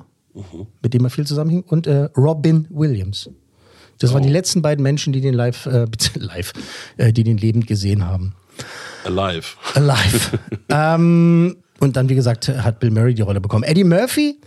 [0.81, 3.29] mit dem er viel zusammenhing, und äh, Robin Williams.
[3.99, 6.51] Das waren die letzten beiden Menschen, die den live, äh, bitte live,
[6.97, 8.35] äh, die den lebend gesehen haben.
[9.05, 9.55] Alive.
[9.75, 10.39] Alive.
[10.69, 13.63] ähm, und dann, wie gesagt, hat Bill Murray die Rolle bekommen.
[13.63, 14.37] Eddie Murphy,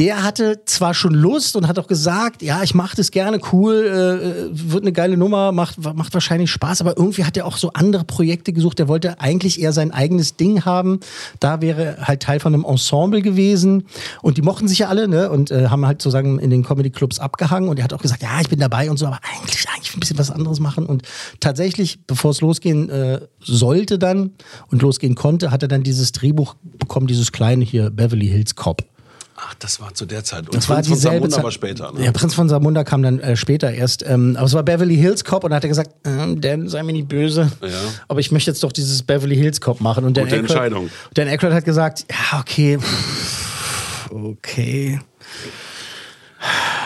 [0.00, 4.50] der hatte zwar schon Lust und hat auch gesagt, ja, ich mache das gerne, cool,
[4.50, 7.74] äh, wird eine geile Nummer, macht, macht wahrscheinlich Spaß, aber irgendwie hat er auch so
[7.74, 8.78] andere Projekte gesucht.
[8.78, 11.00] Der wollte eigentlich eher sein eigenes Ding haben.
[11.38, 13.84] Da wäre halt Teil von einem Ensemble gewesen
[14.22, 15.28] und die mochten sich ja alle ne?
[15.28, 18.40] und äh, haben halt sozusagen in den Comedy-Clubs abgehangen und er hat auch gesagt, ja,
[18.40, 21.02] ich bin dabei und so, aber eigentlich, eigentlich ein bisschen was anderes machen und
[21.40, 24.30] tatsächlich, bevor es losgehen äh, sollte dann
[24.70, 28.82] und losgehen konnte, hat er dann dieses Drehbuch bekommen, dieses kleine hier, Beverly Hills Cop.
[29.42, 30.40] Ach, das war zu der Zeit.
[30.46, 31.42] Und Das Prinz von Zeit.
[31.42, 31.92] war später.
[31.92, 32.04] Ne?
[32.04, 34.04] Ja, Prinz von Samunda kam dann äh, später erst.
[34.06, 36.82] Ähm, aber es war Beverly Hills Cop und da hat er gesagt, äh, Dan, sei
[36.82, 37.50] mir nicht böse.
[37.62, 37.68] Ja.
[38.08, 40.04] Aber ich möchte jetzt doch dieses Beverly Hills Cop machen.
[40.04, 40.90] Und Dan Gute Aykroyd- Entscheidung.
[41.14, 42.78] Dan Aykroyd hat gesagt, ja, okay,
[44.10, 45.00] okay.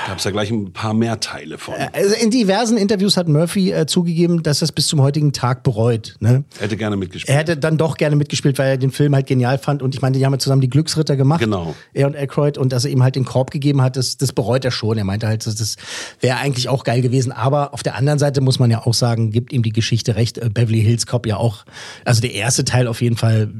[0.06, 1.74] Gab es ja gleich ein paar mehr Teile von.
[1.92, 5.62] Also in diversen Interviews hat Murphy äh, zugegeben, dass er es bis zum heutigen Tag
[5.62, 6.16] bereut.
[6.20, 6.44] Ne?
[6.58, 7.30] Er hätte gerne mitgespielt.
[7.30, 9.82] Er hätte dann doch gerne mitgespielt, weil er den Film halt genial fand.
[9.82, 11.40] Und ich meine, die haben ja zusammen die Glücksritter gemacht.
[11.40, 11.74] Genau.
[11.92, 12.58] Er und Aykroyd.
[12.58, 14.98] Und dass er ihm halt den Korb gegeben hat, das, das bereut er schon.
[14.98, 15.76] Er meinte halt, das,
[16.20, 17.32] wäre eigentlich auch geil gewesen.
[17.32, 20.38] Aber auf der anderen Seite muss man ja auch sagen, gibt ihm die Geschichte recht.
[20.38, 21.64] Äh, Beverly Hills Cop ja auch.
[22.04, 23.50] Also der erste Teil auf jeden Fall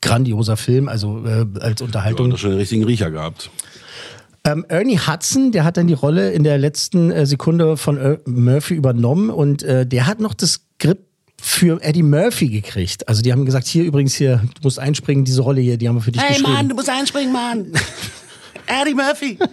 [0.00, 2.32] grandioser Film, also äh, als Ja, Unterhaltung.
[2.32, 3.50] hat schon den richtigen Riecher gehabt.
[4.46, 8.20] Ähm, Ernie Hudson, der hat dann die Rolle in der letzten äh, Sekunde von er
[8.26, 11.02] Murphy übernommen und äh, der hat noch das Skript
[11.40, 13.08] für Eddie Murphy gekriegt.
[13.08, 15.96] Also die haben gesagt, hier übrigens hier, du musst einspringen, diese Rolle hier, die haben
[15.96, 16.68] wir für dich geschrieben.
[16.68, 17.72] du musst einspringen, Mann.
[18.66, 19.38] Eddie Murphy.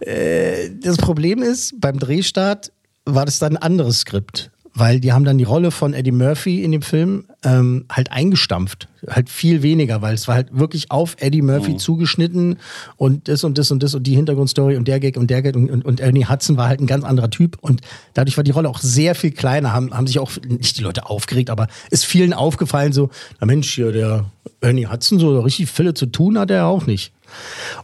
[0.00, 2.72] Äh, das Problem ist, beim Drehstart
[3.04, 4.50] war das dann ein anderes Skript.
[4.74, 8.88] Weil die haben dann die Rolle von Eddie Murphy in dem Film ähm, halt eingestampft.
[9.06, 12.56] Halt viel weniger, weil es war halt wirklich auf Eddie Murphy zugeschnitten
[12.96, 15.56] und das und das und das und die Hintergrundstory und der Gag und der Gag
[15.56, 17.80] und, und, und Ernie Hudson war halt ein ganz anderer Typ und
[18.14, 21.06] dadurch war die Rolle auch sehr viel kleiner, haben, haben sich auch nicht die Leute
[21.10, 24.26] aufgeregt, aber ist vielen aufgefallen so, na Mensch, hier der
[24.60, 27.12] Ernie Hudson, so richtig viele zu tun hat er auch nicht.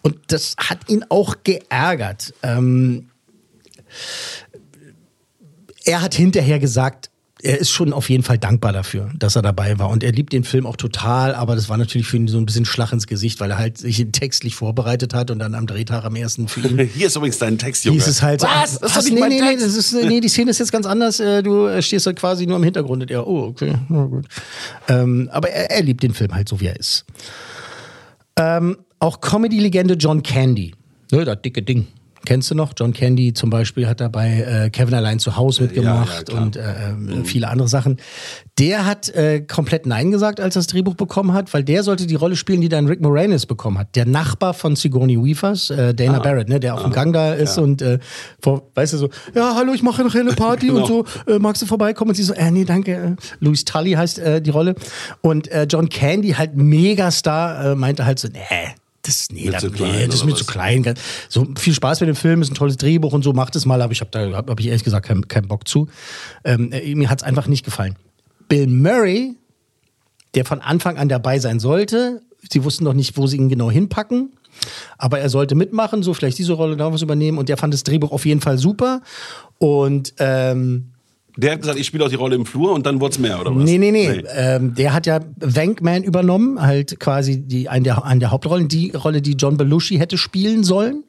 [0.03, 2.33] Und das hat ihn auch geärgert.
[2.43, 3.09] Ähm,
[5.89, 9.79] er hat hinterher gesagt, er ist schon auf jeden Fall dankbar dafür, dass er dabei
[9.79, 9.89] war.
[9.91, 12.45] Und er liebt den Film auch total, aber das war natürlich für ihn so ein
[12.45, 16.05] bisschen Schlag ins Gesicht, weil er halt sich textlich vorbereitet hat und dann am Drehtag
[16.05, 17.97] am ersten für ihn Hier ist übrigens dein Text, Junge.
[17.97, 18.81] hieß es halt Was?
[18.81, 21.21] Das ist nee, nee, nee, das ist, nee, die Szene ist jetzt ganz anders.
[21.21, 23.03] Äh, Du stehst halt quasi nur im Hintergrund.
[23.03, 24.27] Und er, oh, okay, na gut.
[24.89, 27.05] Ähm, aber er, er liebt den Film halt so, wie er ist.
[28.37, 30.75] Ähm, auch Comedy-Legende John Candy.
[31.13, 31.87] Ne, das dicke Ding.
[32.25, 32.73] Kennst du noch?
[32.77, 36.43] John Candy zum Beispiel hat dabei äh, Kevin allein zu Hause mitgemacht klar.
[36.43, 37.99] und äh, äh, viele andere Sachen.
[38.59, 42.07] Der hat äh, komplett Nein gesagt, als er das Drehbuch bekommen hat, weil der sollte
[42.07, 43.95] die Rolle spielen, die dann Rick Moranis bekommen hat.
[43.95, 47.57] Der Nachbar von Sigourney Weavers, äh, Dana Barrett, ne, der auf dem Gang da ist
[47.59, 47.99] und äh,
[48.43, 51.63] vor, weißt du so, ja, hallo, ich mache nachher eine Party und so, äh, magst
[51.63, 52.11] du vorbeikommen?
[52.11, 52.93] Und sie so, äh, nee, danke.
[52.93, 54.75] Äh, Louis Tully heißt äh, die Rolle.
[55.21, 58.75] Und äh, John Candy, halt Megastar, äh, meinte halt so, nee,
[59.09, 60.39] das, nee, Mir da, zu klein, nee, das ist mir was?
[60.39, 60.95] zu klein.
[61.29, 63.81] So viel Spaß mit dem Film, ist ein tolles Drehbuch und so, macht es mal,
[63.81, 65.89] aber ich habe da hab, hab ich ehrlich gesagt keinen keinen Bock zu.
[66.45, 67.97] Ähm, äh, mir hat es einfach nicht gefallen.
[68.49, 69.37] Bill Murray,
[70.35, 73.71] der von Anfang an dabei sein sollte, sie wussten noch nicht, wo sie ihn genau
[73.71, 74.33] hinpacken.
[74.97, 77.39] Aber er sollte mitmachen, so vielleicht diese Rolle da was übernehmen.
[77.39, 79.03] Und der fand das Drehbuch auf jeden Fall super.
[79.59, 80.93] Und ähm,
[81.41, 83.41] Der hat gesagt, ich spiele auch die Rolle im Flur und dann wurde es mehr,
[83.41, 83.63] oder was?
[83.63, 84.25] Nee, nee, nee.
[84.35, 88.91] Ähm, der hat ja Wankman übernommen, halt quasi die, eine, der, eine der Hauptrollen, die
[88.91, 91.05] Rolle, die John Belushi hätte spielen sollen.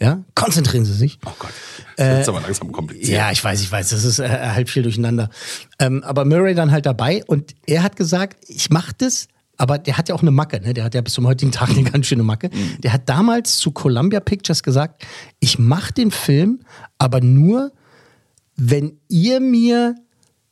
[0.00, 1.18] Ja, konzentrieren Sie sich.
[1.26, 1.50] Oh Gott.
[1.96, 3.08] Das ist aber langsam kompliziert.
[3.18, 5.28] Ja, ich weiß, ich weiß, das ist äh, halb viel durcheinander.
[5.78, 9.98] Ähm, aber Murray dann halt dabei und er hat gesagt, ich mach das, aber der
[9.98, 10.74] hat ja auch eine Macke, ne?
[10.74, 12.50] Der hat ja bis zum heutigen Tag eine ganz schöne Macke.
[12.82, 15.04] Der hat damals zu Columbia Pictures gesagt,
[15.40, 16.60] ich mach den Film,
[16.98, 17.72] aber nur,
[18.56, 19.94] wenn ihr mir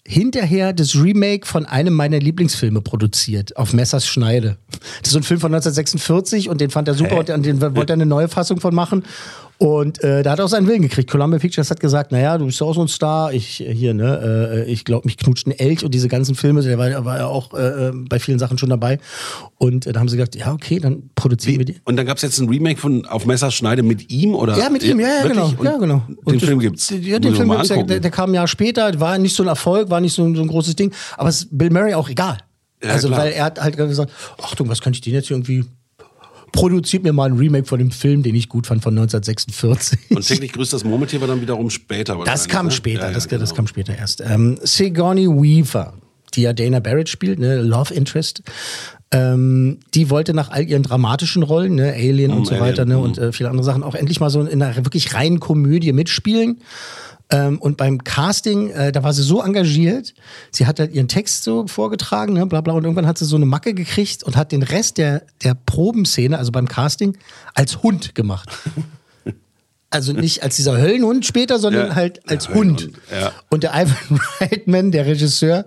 [0.06, 4.58] hinterher das Remake von einem meiner Lieblingsfilme produziert, auf Messers Schneide.
[5.00, 7.60] Das ist so ein Film von 1946 und den fand er super und an den
[7.60, 9.04] wollte er eine neue Fassung von machen.
[9.58, 11.08] Und äh, da hat er auch seinen Willen gekriegt.
[11.10, 13.32] Columbia Pictures hat gesagt, naja, du bist ja auch so ein Star.
[13.32, 16.60] Ich äh, hier, ne, äh, ich glaube, mich knutscht ein Elch und diese ganzen Filme,
[16.62, 18.98] der war, war ja auch äh, bei vielen Sachen schon dabei.
[19.56, 21.76] Und äh, da haben sie gesagt, ja, okay, dann produzieren wir die.
[21.84, 24.58] Und dann gab es jetzt ein Remake von Auf Messerschneide mit ihm, oder?
[24.58, 25.46] Ja, mit ihm, ja, ja, genau.
[25.56, 26.02] Und ja, genau.
[26.08, 26.90] Den Und Film gibt's.
[26.90, 29.88] Ja, den Film gibt's, der, der, kam ein Jahr später, war nicht so ein Erfolg,
[29.88, 32.38] war nicht so, ein- so ein großes Ding, aber es ist Bill Murray auch egal.
[32.82, 34.12] Ja, also, weil er hat halt gesagt,
[34.42, 35.64] Achtung, was könnte ich den jetzt irgendwie
[36.54, 39.98] produziert mir mal ein Remake von dem Film, den ich gut fand von 1946.
[40.10, 42.16] Und täglich grüßt das Murmeltier war dann wiederum später.
[42.24, 42.72] Das kam ne?
[42.72, 43.40] später, Ja, ja, das, genau.
[43.40, 44.22] das kam später erst.
[44.26, 45.94] Ähm, Sigourney Weaver,
[46.34, 48.42] die ja Dana Barrett spielt, ne, Love Interest,
[49.10, 52.84] ähm, die wollte nach all ihren dramatischen Rollen, ne, Alien Mm, und so Alien, weiter,
[52.84, 53.02] ne, mm.
[53.02, 56.60] und äh, viele andere Sachen, auch endlich mal so in einer wirklich reinen Komödie mitspielen.
[57.30, 60.12] Ähm, und beim Casting, äh, da war sie so engagiert,
[60.50, 63.36] sie hat halt ihren Text so vorgetragen, ne, bla bla, und irgendwann hat sie so
[63.36, 67.16] eine Macke gekriegt und hat den Rest der, der Probenszene, also beim Casting,
[67.54, 68.48] als Hund gemacht.
[69.90, 71.94] Also nicht als dieser Höllenhund später, sondern Ja.
[71.94, 72.90] halt als Ja, Hund.
[73.12, 73.30] Ja.
[73.48, 75.64] Und der Ivan Reitman, der Regisseur,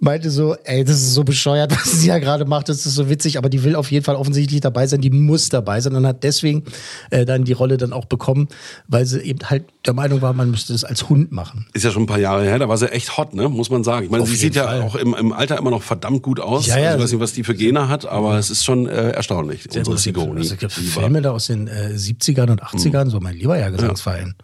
[0.00, 3.08] meinte so, ey, das ist so bescheuert, was sie ja gerade macht, das ist so
[3.08, 6.06] witzig, aber die will auf jeden Fall offensichtlich dabei sein, die muss dabei sein und
[6.06, 6.64] hat deswegen
[7.10, 8.48] äh, dann die Rolle dann auch bekommen,
[8.88, 11.66] weil sie eben halt der Meinung war, man müsste das als Hund machen.
[11.72, 13.48] Ist ja schon ein paar Jahre her, da war sie echt hot, ne?
[13.48, 14.04] muss man sagen.
[14.04, 14.82] Ich meine, Auf sie sieht ja Fall.
[14.82, 16.66] auch im, im Alter immer noch verdammt gut aus.
[16.66, 16.90] Ja, ja.
[16.90, 19.66] Also ich weiß nicht, was die für Gene hat, aber es ist schon äh, erstaunlich.
[19.74, 20.40] Unsere Sigourney.
[20.40, 23.70] Also, es gibt Filme da aus den äh, 70ern und 80ern, so mein lieber ja
[23.70, 24.34] Gesangsverein.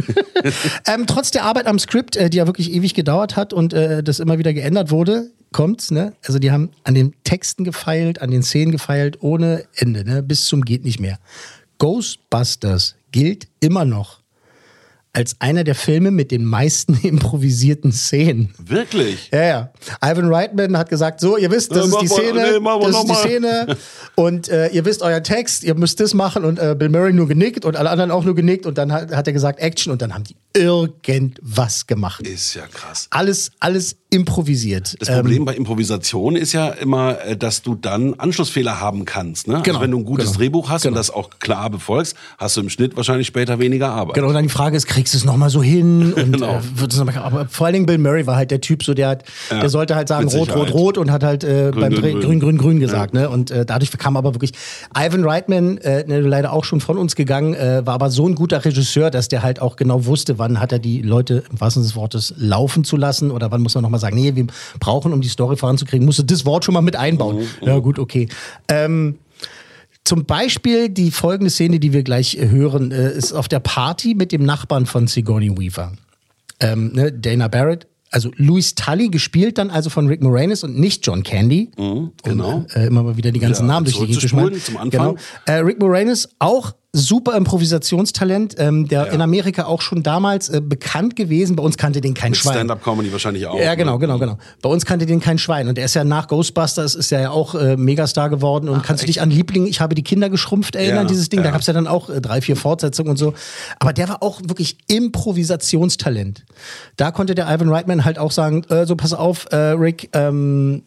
[0.86, 4.02] ähm, trotz der Arbeit am Skript, äh, die ja wirklich ewig gedauert hat und äh,
[4.02, 6.14] das immer wieder geändert wurde, kommt's, ne?
[6.26, 10.22] Also die haben an den Texten gefeilt, an den Szenen gefeilt, ohne Ende, ne?
[10.22, 11.18] Bis zum geht nicht mehr.
[11.78, 14.21] Ghostbusters gilt immer noch
[15.14, 18.50] als einer der Filme mit den meisten improvisierten Szenen.
[18.58, 19.28] Wirklich?
[19.32, 19.72] Ja, ja.
[20.02, 22.80] Ivan Reitman hat gesagt, so, ihr wisst, das Äh, ist die mach mal- Szene, nee,
[22.80, 23.16] das ist die mal.
[23.16, 23.76] Szene
[24.14, 27.28] und äh, ihr wisst euer Text, ihr müsst das machen und äh, Bill Murray nur
[27.28, 30.00] genickt und alle anderen auch nur genickt und dann hat, hat er gesagt Action und
[30.02, 32.26] dann haben die irgendwas gemacht.
[32.26, 33.06] Ist ja krass.
[33.10, 34.94] Alles, alles improvisiert.
[35.00, 39.48] Das Ähm, Problem bei Improvisation ist ja immer, äh, dass du dann Anschlussfehler haben kannst.
[39.48, 39.54] Ne?
[39.62, 42.56] Genau, Also wenn du ein gutes genau, Drehbuch hast und das auch klar befolgst, hast
[42.56, 44.14] du im Schnitt wahrscheinlich später weniger Arbeit.
[44.14, 46.12] Genau, und dann die Frage ist, kriegst du es nochmal so hin?
[46.16, 46.56] Und, Genau.
[46.56, 48.92] äh, es noch mal, aber vor allen Dingen Bill Murray war halt der Typ, so
[48.94, 50.74] der hat, Ja, der sollte halt sagen rot, rot, Sicherheit.
[50.74, 52.40] rot und hat halt äh, Grün, beim grün, Dreh grün.
[52.40, 53.14] grün, grün, gesagt.
[53.14, 53.28] Ne?
[53.30, 54.52] Und äh, dadurch kam aber wirklich
[54.96, 58.34] Ivan Reitman, äh, ne, leider auch schon von uns gegangen, äh, war aber so ein
[58.34, 61.82] guter Regisseur, dass der halt auch genau wusste, wann hat er die Leute im wahrsten
[61.82, 64.46] Sinne des Wortes laufen zu lassen oder wann muss man nochmal sagen, nee, wir
[64.80, 67.36] brauchen, um die Story voranzukriegen, musst du das Wort schon mal mit einbauen.
[67.38, 68.28] Mhm, Ja gut, okay.
[68.68, 69.18] Ähm,
[70.04, 74.14] zum Beispiel die folgende Szene, die wir gleich äh, hören, äh, ist auf der Party
[74.14, 75.92] mit dem Nachbarn von Sigourney Weaver.
[76.60, 81.06] Ähm, ne, Dana Barrett, also Louis Tully, gespielt dann also von Rick Moranis und nicht
[81.06, 81.70] John Candy.
[82.24, 82.56] genau.
[82.56, 84.60] Um, äh, immer mal wieder die ganzen Wieder Namen durch die Gegend zu schmeißen.
[84.62, 84.90] zum Anfang.
[84.90, 85.16] Genau.
[85.46, 91.16] Äh, Rick Moranis, auch super Improvisationstalent, ähm, der in Amerika auch schon damals äh, bekannt
[91.16, 91.56] gewesen.
[91.56, 92.52] Bei uns kannte den kein Mit Schwein.
[92.52, 93.58] Stand-Up-Comedy wahrscheinlich auch.
[93.58, 94.00] Ja, genau, ne?
[94.00, 94.38] genau, genau.
[94.60, 95.68] Bei uns kannte den kein Schwein.
[95.68, 98.68] Und er ist ja nach Ghostbusters ist er ja auch äh, Megastar geworden.
[98.68, 101.40] Und kannst du dich an Liebling, ich habe die Kinder geschrumpft erinnern, Ja, dieses Ding?
[101.40, 101.52] Da ja.
[101.52, 103.32] gab's ja dann auch äh, drei, vier Fortsetzungen und so.
[103.78, 106.44] Aber der war auch wirklich Improvisationstalent.
[106.96, 110.82] Da konnte der Ivan Reitman halt auch sagen, äh, so pass auf, äh, Rick, ähm,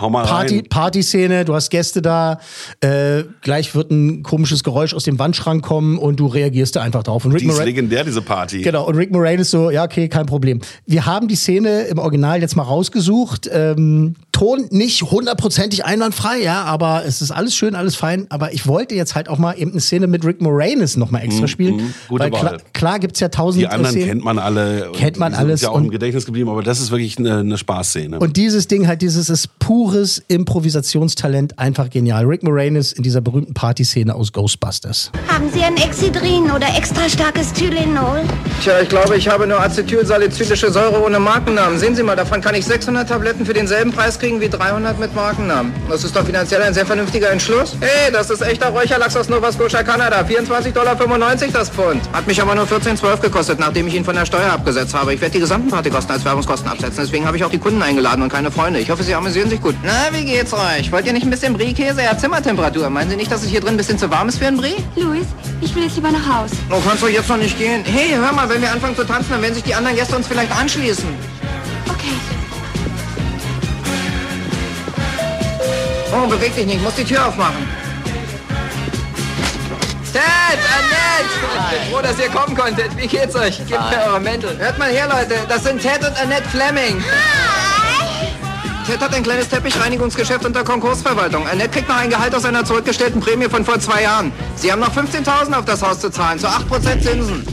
[0.00, 0.64] Hau mal Party, rein.
[0.70, 2.38] Partyszene, du hast Gäste da,
[2.80, 7.02] äh, gleich wird ein komisches Geräusch aus dem Wandschrank kommen und du reagierst da einfach
[7.02, 7.24] drauf.
[7.26, 8.62] Und Rick Die ist Moran- legendär, diese Party.
[8.62, 10.60] Genau, und Rick Moranis so, ja, okay, kein Problem.
[10.86, 13.50] Wir haben die Szene im Original jetzt mal rausgesucht.
[13.52, 18.26] Ähm, Ton nicht hundertprozentig einwandfrei, ja, aber es ist alles schön, alles fein.
[18.28, 21.20] Aber ich wollte jetzt halt auch mal eben eine Szene mit Rick Moranis noch mal
[21.20, 21.76] extra Mhm, spielen.
[21.76, 24.08] mhm, gute weil klar, klar gibt's ja tausend Die anderen Szenen.
[24.08, 24.90] kennt man alle.
[24.92, 28.18] Kennt man alles ja auch im Gedächtnis geblieben, aber das ist wirklich eine, eine Spaßszene.
[28.18, 32.24] Und dieses Ding halt, dieses ist pures Improvisationstalent, einfach genial.
[32.24, 35.10] Rick Moranis in dieser berühmten Partyszene aus Ghostbusters.
[35.26, 38.20] Haben Sie ein Exidrin oder extra starkes Tylenol?
[38.62, 41.80] Tja, ich glaube, ich habe nur Acetylsalicylische Säure ohne Markennamen.
[41.80, 45.12] Sehen Sie mal, davon kann ich 600 Tabletten für denselben Preis kriegen wie 300 mit
[45.16, 45.72] Markennamen.
[45.88, 47.76] Das ist doch finanziell ein sehr vernünftiger Entschluss.
[47.80, 50.20] Hey, das ist echter Räucherlachs aus Nova Scotia, Kanada.
[50.20, 50.96] 24,95 Dollar
[51.52, 52.02] das Pfund.
[52.12, 55.12] Hat mich aber nur 14,12 gekostet, nachdem ich ihn von der Steuer abgesetzt habe.
[55.12, 57.02] Ich werde die gesamten Partykosten als Werbungskosten absetzen.
[57.02, 58.78] Deswegen habe ich auch die Kunden eingeladen und keine Freunde.
[58.78, 59.74] Ich hoffe, Sie amüsieren sich gut.
[59.82, 60.90] Na, wie geht's euch?
[60.92, 62.02] Wollt ihr nicht ein bisschen Brie-Käse?
[62.02, 62.88] Er hat Zimmertemperatur.
[62.90, 64.76] Meinen Sie nicht, dass es hier drin ein bisschen zu warm ist für ein Brie?
[64.96, 65.26] Louis,
[65.60, 66.50] ich will jetzt lieber nach Haus.
[66.70, 67.84] Oh, kannst du jetzt noch nicht gehen?
[67.84, 70.26] Hey, hör mal, wenn wir anfangen zu tanzen, dann werden sich die anderen Gäste uns
[70.26, 71.08] vielleicht anschließen.
[71.88, 72.14] Okay.
[76.12, 77.66] Oh, beweg dich nicht, ich muss die Tür aufmachen.
[80.16, 81.28] Ted, Annette!
[81.60, 82.96] Ich bin froh, dass ihr kommen konntet.
[82.96, 83.58] Wie geht's euch?
[83.58, 84.56] Gebt mir eure Mäntel.
[84.58, 85.34] Hört mal her, Leute.
[85.46, 87.04] Das sind Ted und Annette Fleming.
[88.86, 91.44] Ted hat ein kleines Teppichreinigungsgeschäft unter Konkursverwaltung.
[91.48, 94.30] Annette kriegt noch ein Gehalt aus einer zurückgestellten Prämie von vor zwei Jahren.
[94.54, 97.44] Sie haben noch 15.000 auf das Haus zu zahlen, zu 8% Zinsen.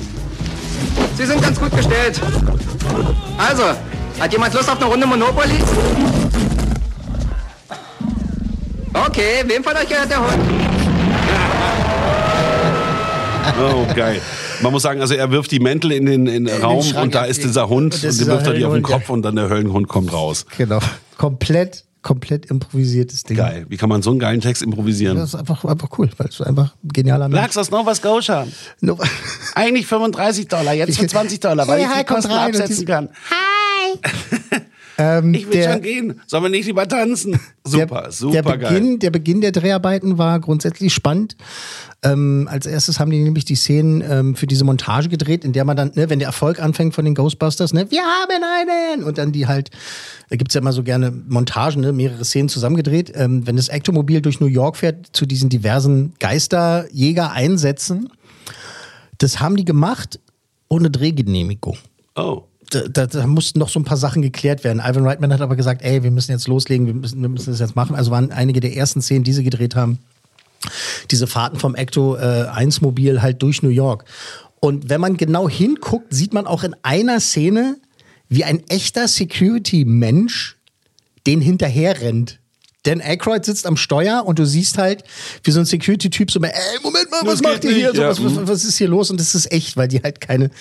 [1.18, 2.22] Sie sind ganz gut gestellt.
[3.40, 3.64] Also,
[4.20, 5.58] hat jemand Lust auf eine Runde Monopoly?
[8.94, 10.44] Okay, wem von euch gehört der Hund?
[13.60, 14.22] Oh, geil.
[14.62, 17.16] Man muss sagen, also er wirft die Mäntel in den, in den Raum Schrank, und
[17.16, 17.32] da ja.
[17.32, 19.24] ist dieser Hund Und und, den ist wirft er der dir auf den Kopf und
[19.24, 20.46] dann der Höllenhund kommt raus.
[20.58, 20.80] Genau.
[21.24, 23.38] Komplett, komplett improvisiertes Ding.
[23.38, 23.66] Geil.
[23.70, 25.16] Wie kann man so einen geilen Text improvisieren?
[25.16, 28.46] Das ist einfach, einfach cool, weil es einfach ein genialer Mensch Lachs aus Nova Scotia.
[28.82, 28.98] No.
[29.56, 33.10] Eigentlich 35 Dollar, jetzt für 20 Dollar, weil Hey, ich die Kosten absetzen kann.
[33.30, 34.00] Hi.
[34.98, 36.22] Ähm, Ich will der- schon gehen.
[36.28, 37.40] Sollen wir nicht lieber tanzen?
[37.66, 38.74] Super, der, super der geil.
[38.74, 41.36] Beginn, der Beginn der Dreharbeiten war grundsätzlich spannend.
[42.04, 45.64] Ähm, als erstes haben die nämlich die Szenen ähm, für diese Montage gedreht, in der
[45.64, 49.04] man dann, ne, wenn der Erfolg anfängt von den Ghostbusters, ne, wir haben einen!
[49.06, 49.70] Und dann die halt,
[50.30, 53.14] da gibt's ja immer so gerne Montagen, ne, mehrere Szenen zusammengedreht.
[53.16, 58.10] Ähm, wenn das Ektomobil durch New York fährt, zu diesen diversen Geisterjäger-Einsätzen,
[59.18, 60.20] das haben die gemacht
[60.68, 61.78] ohne Drehgenehmigung.
[62.16, 62.44] Oh.
[62.70, 64.80] Da, da, da mussten noch so ein paar Sachen geklärt werden.
[64.80, 67.60] Ivan Reitman hat aber gesagt, ey, wir müssen jetzt loslegen, wir müssen, wir müssen das
[67.60, 67.96] jetzt machen.
[67.96, 70.00] Also waren einige der ersten Szenen, die sie gedreht haben,
[71.12, 74.06] diese Fahrten vom Ecto äh, 1 Mobil halt durch New York.
[74.60, 77.78] Und wenn man genau hinguckt, sieht man auch in einer Szene,
[78.30, 80.58] wie ein echter Security-Mensch
[81.28, 82.40] den hinterher rennt.
[82.84, 85.04] Dan Aykroyd sitzt am Steuer und du siehst halt,
[85.44, 86.52] wie so ein Security-Typ so, ey,
[86.84, 87.96] Moment mal, was Das macht ihr hier?
[87.96, 88.48] So, ja, was, was, mhm.
[88.48, 89.10] was ist hier los?
[89.10, 90.52] Und das ist echt, weil die halt keine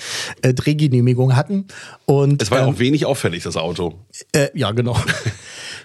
[0.43, 1.67] äh, Drehgenehmigung hatten.
[2.07, 3.99] Und, Es war ja ähm, auch wenig auffällig, das Auto.
[4.33, 4.97] äh, ja, genau.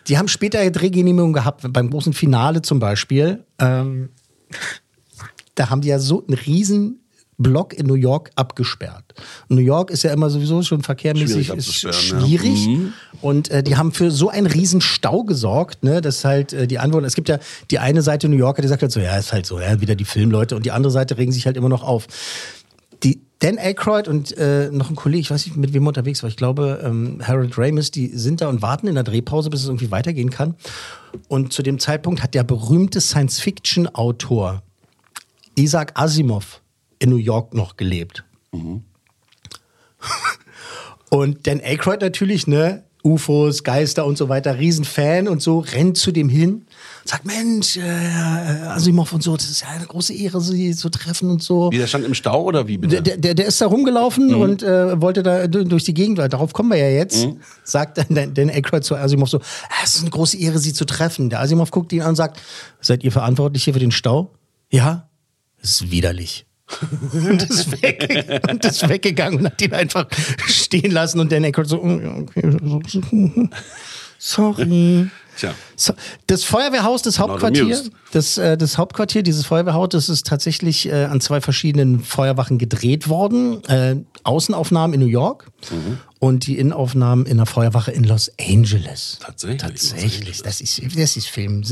[0.08, 3.44] Die haben später Drehgenehmigung gehabt, beim großen Finale zum Beispiel.
[3.60, 4.10] Ähm,
[5.56, 7.02] da haben die ja so einen riesen
[7.38, 9.14] Block in New York abgesperrt.
[9.48, 12.26] New York ist ja immer sowieso schon verkehrmäßig Schwierig abzusperren, ja.
[12.26, 12.68] schwierig.
[12.68, 12.94] Mhm.
[13.22, 16.80] Und äh, die haben für so einen riesen Stau gesorgt, ne, dass halt äh, die
[16.80, 17.38] Anwohner, es gibt ja
[17.70, 19.96] die eine Seite New Yorker, die sagt halt so, ja, ist halt so, ja, wieder
[19.96, 22.08] die Filmleute und die andere Seite regen sich halt immer noch auf.
[23.04, 26.24] Die Dan Aykroyd und äh, noch ein Kollege, ich weiß nicht, mit wem er unterwegs
[26.24, 29.62] war, ich glaube, ähm, Harold Ramis, die sind da und warten in der Drehpause, bis
[29.62, 30.56] es irgendwie weitergehen kann.
[31.28, 34.64] Und zu dem Zeitpunkt hat der berühmte Science-Fiction-Autor
[35.56, 36.62] Isaac Asimov
[37.00, 38.24] in New York noch gelebt.
[41.10, 42.84] Und Dan Aykroyd natürlich, ne?
[43.04, 46.66] UFOs, Geister und so weiter, Riesenfan und so, rennt zu dem hin,
[47.06, 51.30] sagt, Mensch, äh, Asimov und so, das ist ja eine große Ehre, sie zu treffen
[51.30, 51.72] und so.
[51.72, 53.02] Wie, der stand im Stau oder wie bitte?
[53.02, 56.28] Der, der, der ist da rumgelaufen und äh, wollte da du- durch die Gegend, weil
[56.28, 57.30] darauf kommen wir ja jetzt,
[57.64, 60.74] sagt dann Dan- Dan Aykroyd zu Asimov so, "Ah, es ist eine große Ehre, Sie
[60.74, 61.30] zu treffen.
[61.30, 62.42] Der Asimov guckt ihn an und sagt,
[62.82, 64.34] seid ihr verantwortlich hier für den Stau?
[64.70, 65.08] Ja,
[65.62, 66.46] das ist widerlich.
[67.14, 70.08] und, ist weg, und ist weggegangen und hat ihn einfach
[70.48, 73.50] stehen lassen und Dan Aykroyd so, "Mm, okay,
[74.18, 75.10] sorry.
[75.38, 75.54] Tja.
[75.76, 75.94] So,
[76.26, 77.80] das Feuerwehrhaus, das Not Hauptquartier,
[78.12, 83.08] das, äh, das Hauptquartier dieses Feuerwehrhaus, das ist tatsächlich äh, an zwei verschiedenen Feuerwachen gedreht
[83.08, 83.64] worden.
[83.66, 85.46] Äh, Außenaufnahmen in New York
[86.20, 89.20] und die Innenaufnahmen in der Feuerwache in Los Angeles.
[89.22, 89.58] Tatsächlich.
[89.62, 91.64] Tatsächlich, das ist, das ist Film.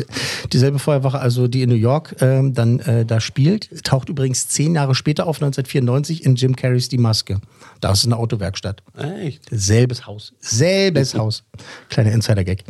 [0.53, 4.75] Dieselbe Feuerwache, also die in New York ähm, dann äh, da spielt, taucht übrigens zehn
[4.75, 7.39] Jahre später auf, 1994, in Jim Carreys Die Maske.
[7.81, 8.83] Da ist eine Autowerkstatt.
[8.97, 9.41] Echt?
[9.49, 10.33] Selbes Haus.
[10.39, 11.43] Selbes Haus.
[11.89, 12.63] Kleiner Insider-Gag.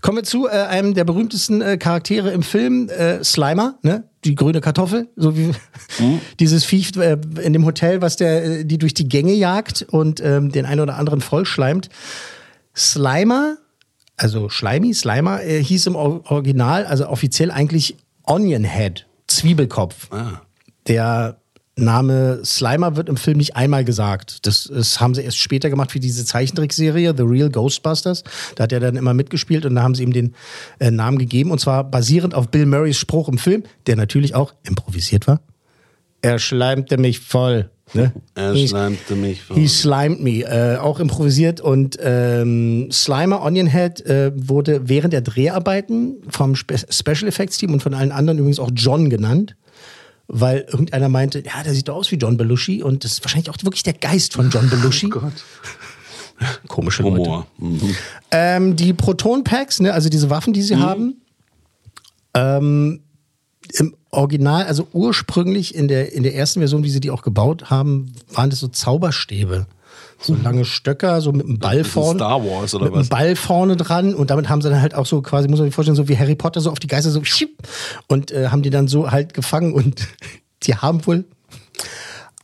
[0.00, 4.04] Kommen wir zu äh, einem der berühmtesten äh, Charaktere im Film, äh, Slimer, ne?
[4.24, 5.52] Die grüne Kartoffel, so wie
[6.40, 10.20] dieses Viech äh, in dem Hotel, was der, äh, die durch die Gänge jagt und
[10.20, 11.88] ähm, den einen oder anderen vollschleimt.
[12.76, 13.56] Slimer,
[14.16, 20.08] also Schleimi, Slimer, äh, hieß im Or- Original, also offiziell eigentlich Onion Head, Zwiebelkopf.
[20.86, 21.36] Der
[21.78, 24.46] Name Slimer wird im Film nicht einmal gesagt.
[24.46, 28.24] Das, das haben sie erst später gemacht für diese Zeichentrickserie, The Real Ghostbusters.
[28.56, 30.34] Da hat er dann immer mitgespielt und da haben sie ihm den
[30.78, 31.50] äh, Namen gegeben.
[31.50, 35.40] Und zwar basierend auf Bill Murrays Spruch im Film, der natürlich auch improvisiert war.
[36.20, 37.70] Er schleimte mich voll.
[37.94, 38.12] Ne?
[38.34, 39.56] Er He- schleimte mich voll.
[39.56, 40.40] He slimed me.
[40.42, 41.60] Äh, auch improvisiert.
[41.60, 47.82] Und ähm, Slimer Onionhead äh, wurde während der Dreharbeiten vom Spe Special Effects Team und
[47.82, 49.56] von allen anderen übrigens auch John genannt.
[50.28, 53.48] Weil irgendeiner meinte, ja, der sieht doch aus wie John Belushi und das ist wahrscheinlich
[53.50, 55.10] auch wirklich der Geist von John Belushi.
[56.68, 57.16] Komische Leute.
[57.18, 57.46] Humor.
[57.56, 57.96] Mhm.
[58.30, 61.16] Ähm, die Proton-Packs, ne, also diese Waffen, die sie haben,
[62.34, 63.00] ähm,
[63.72, 67.70] im Original, also ursprünglich in der, in der ersten Version, wie sie die auch gebaut
[67.70, 69.66] haben, waren das so Zauberstäbe.
[70.20, 72.18] So lange Stöcker, so mit einem Ball vorne.
[72.18, 73.08] Star Wars oder mit einem was?
[73.08, 75.74] Ball vorne dran und damit haben sie dann halt auch so quasi, muss man sich
[75.74, 77.22] vorstellen, so wie Harry Potter, so auf die Geister so
[78.08, 80.08] und äh, haben die dann so halt gefangen und
[80.64, 81.24] die haben wohl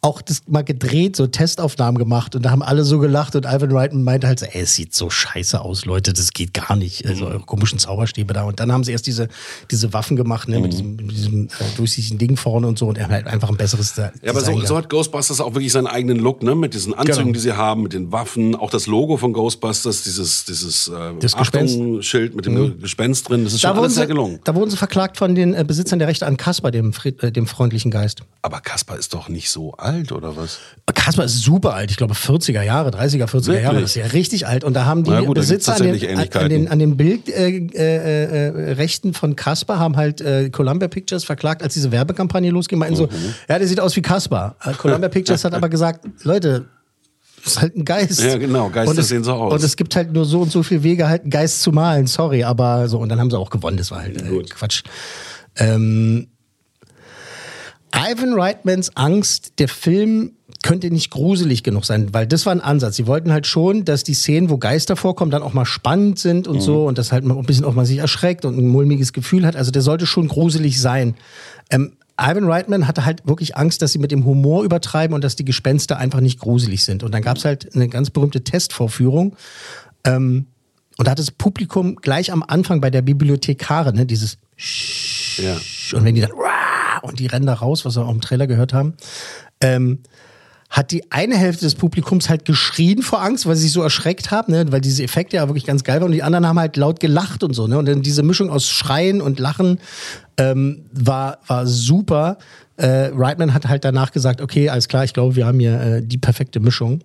[0.04, 3.72] auch das mal gedreht, so Testaufnahmen gemacht und da haben alle so gelacht und Ivan
[3.72, 7.06] Reitman meinte halt so, ey, es sieht so scheiße aus, Leute, das geht gar nicht.
[7.06, 8.44] Also eure komischen Zauberstäbe da.
[8.44, 9.28] Und dann haben sie erst diese,
[9.70, 12.98] diese Waffen gemacht, ne, mit diesem, mit diesem äh, durchsichtigen Ding vorne und so und
[12.98, 15.86] er hat halt einfach ein besseres Ja, aber so, so hat Ghostbusters auch wirklich seinen
[15.86, 16.54] eigenen Look, ne?
[16.54, 17.32] Mit diesen Anzügen, Genau.
[17.32, 21.34] die sie haben, mit den Waffen, auch das Logo von Ghostbusters, dieses, dieses äh, Das
[21.34, 22.04] Gespenst.
[22.04, 24.40] Schild mit dem Gespenst drin, das ist schon da wurden, alles sehr sie, gelungen.
[24.44, 27.46] da wurden sie verklagt von den äh, Besitzern der Rechte an Kaspar, dem, äh, dem
[27.46, 28.22] freundlichen Geist.
[28.42, 30.58] Aber Kaspar ist doch nicht so alt, oder was?
[30.94, 33.82] Kaspar ist super alt, ich glaube 40er Jahre, 30er, 40er Jahre, Wirklich?
[33.82, 34.64] das ist ja richtig alt.
[34.64, 38.46] Und da haben die Na gut, Besitzer an den, an, den, an den Bildrechten äh,
[38.48, 42.96] äh, Rechten von Kaspar haben halt äh, Columbia Pictures verklagt, als diese Werbekampagne losging, meinten
[42.96, 43.34] so, Mhm.
[43.48, 44.56] ja, der sieht aus wie Kaspar.
[44.64, 46.66] Äh, Columbia Pictures hat aber gesagt, Leute,
[47.44, 48.22] ist halt ein Geist.
[48.22, 49.52] Ja, genau, Geister es, sehen so aus.
[49.52, 52.06] Und es gibt halt nur so und so viele Wege, halt einen Geist zu malen.
[52.06, 52.98] Sorry, aber so.
[52.98, 53.76] Und dann haben sie auch gewonnen.
[53.76, 54.82] Das war halt äh, Quatsch.
[55.56, 56.28] Ähm,
[57.96, 60.32] Ivan Reitmans Angst, der Film
[60.62, 62.96] könnte nicht gruselig genug sein, weil das war ein Ansatz.
[62.96, 66.48] Sie wollten halt schon, dass die Szenen, wo Geister vorkommen, dann auch mal spannend sind
[66.48, 66.60] und Mhm.
[66.60, 69.46] so und dass halt man ein bisschen auch mal sich erschreckt und ein mulmiges Gefühl
[69.46, 69.56] hat.
[69.56, 71.14] Also der sollte schon gruselig sein.
[71.70, 75.36] Ähm, Ivan Reitman hatte halt wirklich Angst, dass sie mit dem Humor übertreiben und dass
[75.36, 77.02] die Gespenster einfach nicht gruselig sind.
[77.02, 79.36] Und dann gab es halt eine ganz berühmte Testvorführung.
[80.04, 80.46] Ähm,
[80.96, 84.38] und da hat das Publikum gleich am Anfang bei der Bibliothekare, ne, dieses
[85.36, 85.56] Ja.
[85.98, 86.30] und wenn die dann!
[87.04, 88.94] Und die rennen da raus, was wir auch im Trailer gehört haben,
[89.60, 90.00] ähm,
[90.70, 94.32] hat die eine Hälfte des Publikums halt geschrien vor Angst, weil sie sich so erschreckt
[94.32, 94.72] haben, ne?
[94.72, 97.44] weil diese Effekte ja wirklich ganz geil waren und die anderen haben halt laut gelacht
[97.44, 97.68] und so.
[97.68, 97.78] Ne?
[97.78, 99.78] Und dann diese Mischung aus Schreien und Lachen
[100.36, 102.38] ähm, war, war super.
[102.76, 106.02] Äh, Reitman hat halt danach gesagt, okay, alles klar, ich glaube, wir haben hier äh,
[106.02, 107.02] die perfekte Mischung.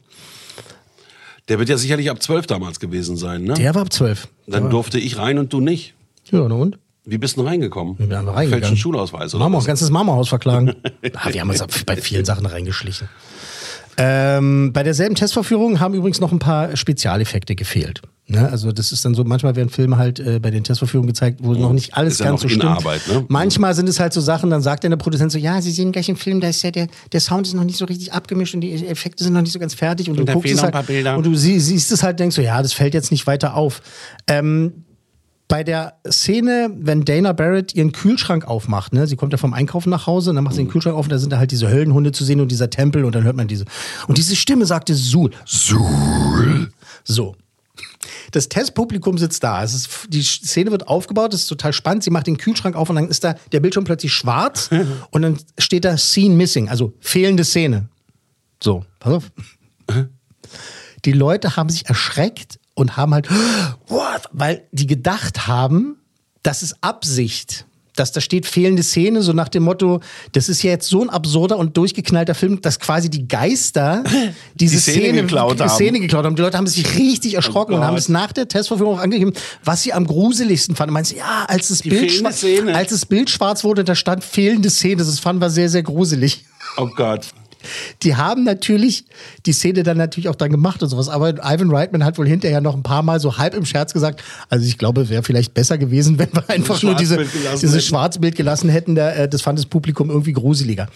[1.47, 3.53] Der wird ja sicherlich ab 12 damals gewesen sein, ne?
[3.53, 4.27] Der war ab 12.
[4.47, 5.93] Dann durfte ich rein und du nicht.
[6.31, 6.79] Ja, und?
[7.09, 7.95] Wie bist du reingekommen?
[7.97, 8.49] Wir haben reingegangen.
[8.49, 10.75] Fälschlichen Schulausweis oder auch ganzes Marmorhaus verklagen.
[11.13, 13.09] ah, wir haben uns bei vielen Sachen reingeschlichen.
[13.97, 18.01] Ähm, bei derselben Testvorführung haben übrigens noch ein paar Spezialeffekte gefehlt.
[18.27, 18.47] Ne?
[18.47, 21.53] Also das ist dann so, manchmal werden Filme halt äh, bei den Testvorführungen gezeigt, wo
[21.53, 22.63] noch nicht alles ganz so stimmt.
[22.63, 23.25] Arbeit, ne?
[23.27, 25.91] Manchmal sind es halt so Sachen, dann sagt dann der Produzent so, ja, Sie sehen
[25.91, 28.53] gleich im Film, da ist ja der, der Sound ist noch nicht so richtig abgemischt
[28.53, 30.73] und die Effekte sind noch nicht so ganz fertig und, Und du guckst es halt
[30.73, 31.17] paar Bilder.
[31.17, 33.81] und du sie, siehst es halt, denkst so, ja, das fällt jetzt nicht weiter auf.
[34.27, 34.85] Ähm,
[35.49, 39.89] bei der Szene, wenn Dana Barrett ihren Kühlschrank aufmacht, ne, sie kommt ja vom Einkaufen
[39.89, 41.69] nach Hause und dann macht sie den Kühlschrank auf und da sind da halt diese
[41.69, 43.65] Höllenhunde zu sehen und dieser Tempel und dann hört man diese.
[44.07, 45.31] Und diese Stimme sagte Sul.
[45.45, 46.71] Sul.
[47.03, 47.35] So.
[48.31, 49.63] Das Testpublikum sitzt da.
[49.63, 52.03] Es ist, die Szene wird aufgebaut, das ist total spannend.
[52.03, 54.69] Sie macht den Kühlschrank auf und dann ist da der Bildschirm plötzlich schwarz
[55.09, 57.89] und dann steht da Scene Missing, also fehlende Szene.
[58.63, 59.31] So, pass auf.
[61.05, 63.29] Die Leute haben sich erschreckt und haben halt,
[63.87, 64.23] what?
[64.31, 65.97] weil die gedacht haben,
[66.43, 67.65] das ist Absicht.
[67.95, 69.99] Dass da steht fehlende Szene, so nach dem Motto,
[70.31, 74.05] das ist ja jetzt so ein absurder und durchgeknallter Film, dass quasi die Geister
[74.55, 75.69] diese Die Szene Szene, geklaut haben.
[75.69, 76.35] Szene geklaut haben.
[76.37, 79.33] Die Leute haben sich richtig erschrocken Oh und haben es nach der Testvorführung auch angegeben,
[79.65, 80.93] was sie am gruseligsten fanden.
[80.93, 82.75] Meinst du, ja, als das, Die Bild fehlende schwa- Szene.
[82.75, 85.03] als das Bild schwarz wurde, da stand fehlende Szene.
[85.03, 86.45] Das fanden wir sehr, sehr gruselig.
[86.77, 87.27] Oh Gott.
[88.03, 89.05] Die haben natürlich
[89.45, 91.09] die Szene dann natürlich auch dann gemacht und sowas.
[91.09, 94.23] Aber Ivan Reitman hat wohl hinterher noch ein paar Mal so halb im Scherz gesagt,
[94.49, 97.25] also ich glaube, wäre vielleicht besser gewesen, wenn wir einfach nur diese,
[97.61, 97.85] dieses.
[97.85, 98.97] Schwarzbild gelassen hätten.
[98.97, 100.87] Äh, Das fand das Publikum irgendwie gruseliger.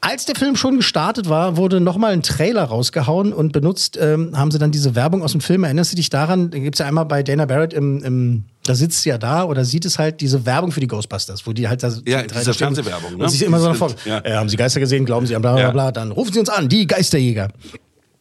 [0.00, 4.50] Als der Film schon gestartet war, wurde nochmal ein Trailer rausgehauen und benutzt ähm, haben
[4.50, 5.62] sie dann diese Werbung aus dem Film.
[5.62, 6.50] Erinnerst du dich daran?
[6.50, 9.44] Da gibt es ja einmal bei Dana Barrett im, im da sitzt sie ja da
[9.44, 12.54] oder sieht es halt diese Werbung für die Ghostbusters, wo die halt da Ja, diese
[12.54, 13.24] Fernsehwerbung, ne?
[13.24, 13.94] Und sich immer so nach vorne.
[14.04, 14.18] ja.
[14.24, 15.04] Äh, haben Sie Geister gesehen?
[15.04, 15.70] Glauben Sie an bla bla Ja.
[15.70, 15.92] bla?
[15.92, 17.48] Dann rufen Sie uns an, die Geisterjäger.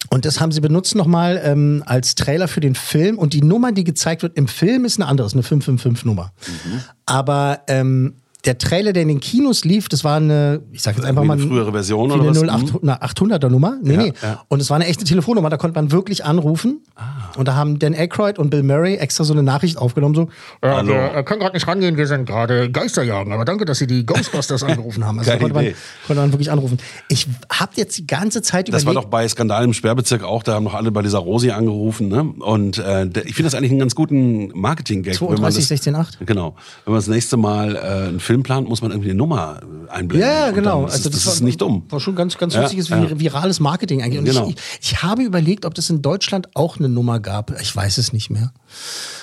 [0.10, 3.18] Und das haben sie benutzt nochmal ähm, als Trailer für den Film.
[3.18, 6.34] Und die Nummer, die gezeigt wird im Film, ist eine andere, ist eine 555-Nummer.
[6.48, 6.82] Mhm.
[7.06, 8.16] Aber ähm,
[8.46, 11.34] der Trailer, der in den Kinos lief, das war eine, ich sag jetzt einfach mal
[11.38, 12.42] eine frühere Version oder was?
[12.42, 13.78] 08 eine 800er Nummer.
[13.84, 14.14] Nee, Ja, nee.
[14.24, 14.42] ja.
[14.48, 16.82] Und es war eine echte Telefonnummer, da konnte man wirklich anrufen.
[16.96, 17.04] Ah.
[17.38, 20.30] Und da haben Dan Aykroyd und Bill Murray extra so eine Nachricht aufgenommen, so,
[20.64, 20.88] ja, Hallo.
[20.94, 24.06] wir äh, können gerade nicht rangehen, wir sind gerade Geisterjagen, aber danke, dass Sie die
[24.08, 25.20] Ghostbusters angerufen haben.
[25.20, 25.66] Also konnte man,
[26.08, 26.80] konnte man wirklich anrufen.
[27.10, 30.42] Ich habe jetzt die ganze Zeit Das war überlegt, doch bei Skandal im Sperrbezirk auch,
[30.42, 32.08] da haben noch alle bei dieser Rosi angerufen.
[32.08, 32.24] Ne?
[32.40, 35.22] Und äh, ich finde das eigentlich einen ganz guten Marketing-Gag.
[35.22, 36.18] wenn man 32, das- 16, 8.
[36.26, 36.56] Genau.
[36.86, 37.80] Wenn man das nächste Mal äh,
[38.10, 40.28] einen Film plant, muss man irgendwie eine Nummer äh, einblenden.
[40.30, 40.86] Ja, ja, genau.
[40.86, 41.84] Das, also ist, das war, ist nicht dumm.
[41.90, 42.98] War schon ganz, ganz Ja, lustiges ja.
[42.98, 44.20] vir- virales Marketing eigentlich.
[44.20, 44.48] Und Genau.
[44.50, 47.60] ich, ich habe überlegt, ob das in Deutschland auch eine Nummer gab.
[47.62, 48.54] Ich weiß es nicht mehr.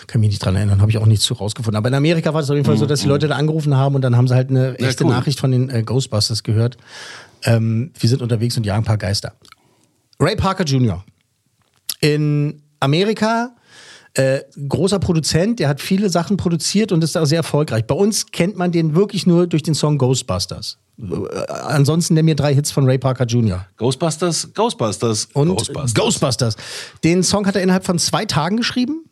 [0.06, 1.76] Kann mich nicht dran erinnern, habe ich auch nicht zu rausgefunden.
[1.76, 3.94] Aber in Amerika war es auf jeden Fall so, dass die Leute da angerufen haben
[3.94, 5.10] und dann haben sie halt eine Mhm, Ja, echte cool.
[5.10, 6.76] Nachricht von den äh, Ghostbusters gehört.
[7.44, 9.32] Ähm, wir sind unterwegs und jagen ein paar Geister.
[10.20, 11.04] Ray Parker Jr.
[12.00, 13.50] In Amerika
[14.18, 17.86] äh, großer Produzent, der hat viele Sachen produziert und ist da sehr erfolgreich.
[17.86, 20.78] Bei uns kennt man den wirklich nur durch den Song Ghostbusters.
[21.00, 23.64] Äh, ansonsten nenn mir drei Hits von Ray Parker Jr.
[23.76, 25.94] Ghostbusters, Ghostbusters, Und Ghostbusters.
[25.94, 26.56] Ghostbusters.
[27.04, 29.04] Den Song hat er innerhalb von zwei Tagen geschrieben.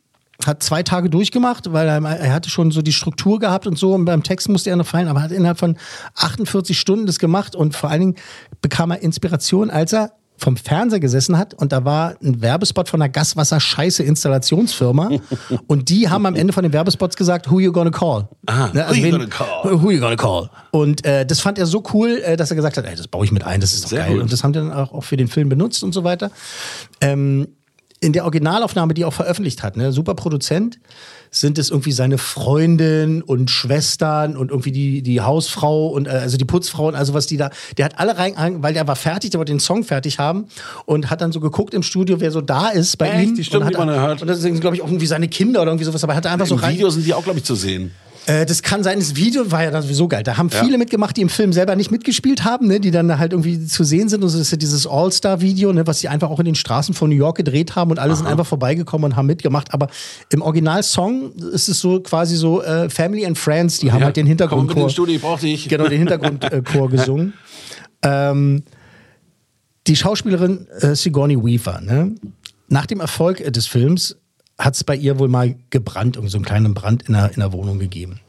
[0.44, 3.94] Hat zwei Tage durchgemacht, weil er, er hatte schon so die Struktur gehabt und so
[3.94, 5.78] und beim Text musste er noch fallen, aber hat innerhalb von
[6.16, 8.14] 48 Stunden das gemacht und vor allen Dingen
[8.60, 13.00] bekam er Inspiration, als er vom Fernseher gesessen hat und da war ein Werbespot von
[13.00, 15.10] einer Gaswasser-Scheiße-Installationsfirma
[15.66, 18.28] und die haben am Ende von den Werbespots gesagt, who you gonna call?
[18.46, 19.82] Ah, Ne, who you wen- gonna call?
[19.82, 20.50] Who you gonna call?
[20.72, 23.24] Und äh, das fand er so cool, äh, dass er gesagt hat, ey, das baue
[23.24, 24.14] ich mit ein, das ist doch Sehr geil.
[24.14, 24.22] gut.
[24.22, 26.30] Und das haben die dann auch, auch für den Film benutzt und so weiter.
[27.00, 27.48] Ähm,
[28.00, 30.78] in der Originalaufnahme, die er auch veröffentlicht hat, ne, super Produzent,
[31.30, 36.36] sind es irgendwie seine Freundin und Schwestern und irgendwie die, die Hausfrau und äh, also
[36.36, 39.30] die Putzfrau und also was die da, der hat alle rein, weil der war fertig,
[39.30, 40.46] der wollte den Song fertig haben
[40.84, 43.28] und hat dann so geguckt im Studio, wer so da ist bei Echt?
[43.28, 43.34] ihm.
[43.36, 44.22] Die Stimmen, und hat, die man hört.
[44.22, 46.26] Und das sind, glaube ich, auch irgendwie seine Kinder oder irgendwie sowas, aber er hat
[46.26, 46.74] einfach so Im rein.
[46.74, 47.92] Video sind die auch, glaube ich, zu sehen.
[48.26, 50.22] Äh, das kann sein, das Video war ja dann sowieso geil.
[50.24, 50.62] Da haben Ja.
[50.64, 53.84] viele mitgemacht, die im Film selber nicht mitgespielt haben, ne, die dann halt irgendwie zu
[53.84, 54.22] sehen sind.
[54.24, 57.08] Und so ist ja dieses All-Star-Video, ne, was sie einfach auch in den Straßen von
[57.10, 59.72] New York gedreht haben und alle sind einfach vorbeigekommen und haben mitgemacht.
[59.72, 59.88] Aber
[60.32, 64.16] im Original-Song ist es so quasi so äh, Family and Friends, die haben Ja, halt
[64.16, 64.82] den Komm mit Hintergrundchor.
[64.84, 65.68] ins Studio, ich brauch dich.
[65.68, 67.32] Genau, den Hintergrundchor gesungen.
[68.02, 68.62] Ähm,
[69.86, 72.14] die Schauspielerin äh, Sigourney Weaver, ne?
[72.68, 74.16] nach dem Erfolg äh, des Films
[74.58, 77.40] hat es bei ihr wohl mal gebrannt, irgendwie so einen kleinen Brand in der, in
[77.40, 78.20] der Wohnung gegeben.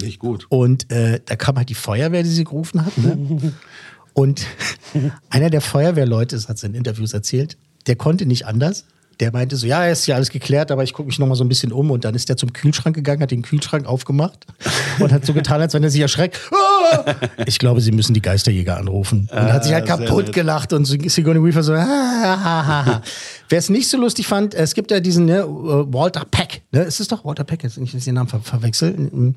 [0.00, 0.46] Nicht gut.
[0.48, 2.96] Und äh, da kam halt die Feuerwehr, die sie gerufen hat.
[2.98, 3.52] Ne?
[4.14, 4.46] Und
[5.30, 7.56] einer der Feuerwehrleute, das hat sie in Interviews erzählt,
[7.86, 8.84] der konnte nicht anders.
[9.20, 11.44] Der meinte so, ja, ist ja alles geklärt, aber ich gucke mich noch mal so
[11.44, 11.90] ein bisschen um.
[11.90, 14.46] Und dann ist der zum Kühlschrank gegangen, hat den Kühlschrank aufgemacht
[14.98, 16.40] und hat so getan, als wenn er sich erschreckt.
[16.50, 17.14] Ah!
[17.44, 19.28] Ich glaube, sie müssen die Geisterjäger anrufen.
[19.30, 23.02] Und hat sich halt Ah, kaputt gelacht und Sigourney Weaver so, ah, ah, ah, ah.
[23.50, 26.62] Wer es nicht so lustig fand, es gibt ja diesen ne, Walter Peck.
[26.70, 26.82] Ne?
[26.82, 27.64] Ist es doch Walter Peck?
[27.64, 29.34] Jetzt nicht, dass ich den Namen ver verwechsel.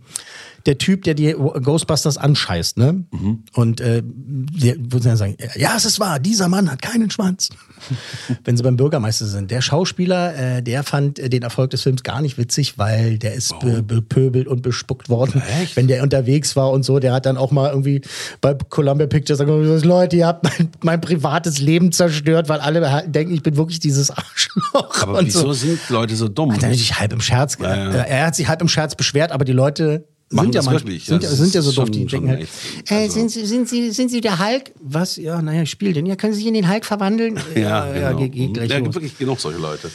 [0.68, 2.78] Der Typ, der die Ghostbusters anscheißt.
[2.78, 3.06] Ne?
[3.54, 7.50] Und äh, der würde dann sagen, ja, es ist wahr, dieser Mann hat keinen Schwanz.
[8.46, 9.50] Wenn sie beim Bürgermeister sind.
[9.50, 13.34] Der Schauspieler, äh, der fand äh, den Erfolg des Films gar nicht witzig, weil der
[13.34, 15.42] ist be bepöbelt und bespuckt worden,
[15.76, 17.00] wenn der unterwegs war und so.
[17.00, 18.02] Der hat dann auch mal irgendwie
[18.42, 23.34] bei Columbia Pictures gesagt, Leute, ihr habt mein, mein privates Leben zerstört, weil alle denken,
[23.34, 25.02] ich bin wirklich dieses Arschloch.
[25.02, 25.54] Aber und wieso so.
[25.54, 26.52] sind Leute so dumm?
[26.54, 27.58] Hat er natürlich halb im Scherz.
[27.60, 27.92] Ja, ja.
[28.04, 30.66] äh, Er hat sich halb im Scherz beschwert, aber die Leute Machen sind ja, das
[30.66, 31.86] man, wirklich, sind, ja, ja, sind ja so doof.
[31.86, 32.92] schon- Die schon denken halt, echt.
[32.92, 34.72] Also äh, sind, Sie, sind, Sie, sind Sie der Hulk?
[34.82, 35.18] Was?
[35.18, 36.06] Ja, naja, ich spiele den.
[36.08, 37.40] Ja, können Sie sich in den Hulk verwandeln?
[37.56, 38.20] Ja, ja, genau.
[38.22, 38.84] geht, geht gleich ja, los.
[38.86, 39.92] gibt wirklich genug solche Leute.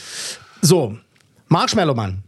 [0.63, 0.97] So,
[1.49, 2.23] Marshmallow Mann.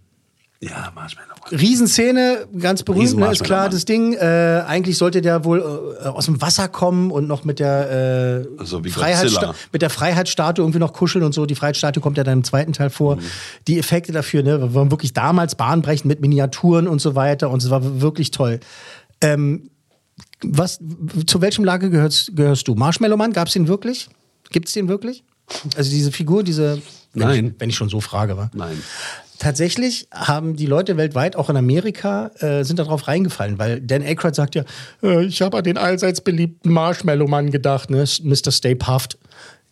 [0.63, 1.35] Ja, Marshmallow.
[1.53, 4.13] Riesenszene, ganz berühmt, ne, ist klar, das Ding.
[4.13, 8.61] Äh, eigentlich sollte der wohl äh, aus dem Wasser kommen und noch mit der, äh,
[8.61, 11.47] Also Freiheitssta mit der Freiheitsstatue irgendwie noch kuscheln und so.
[11.47, 13.17] Die Freiheitsstatue kommt ja dann im zweiten Teil vor.
[13.17, 13.21] Mhm.
[13.69, 17.71] Die Effekte dafür, ne, waren wirklich damals bahnbrechend mit Miniaturen und so weiter und es
[17.71, 18.61] war wirklich toll.
[19.23, 19.71] Ähm,
[20.43, 20.79] was,
[21.27, 22.75] zu welchem Lager gehörst, gehörst du?
[22.75, 24.11] Marshmallow Mann, gab es den wirklich?
[24.51, 25.25] Gibt es den wirklich?
[25.75, 26.83] Also diese Figur, diese.
[27.15, 27.47] Wenn Nein.
[27.47, 28.51] Ich, wenn ich schon so frage, war.
[28.55, 28.83] Nein.
[29.41, 34.35] Tatsächlich haben die Leute weltweit, auch in Amerika, äh, sind darauf reingefallen, weil Dan Aykroyd
[34.35, 34.65] sagt ja,
[35.03, 38.05] äh, ich habe an den allseits beliebten Marshmallow-Mann gedacht, ne?
[38.23, 38.53] Mr.
[38.53, 39.17] Stay Puft.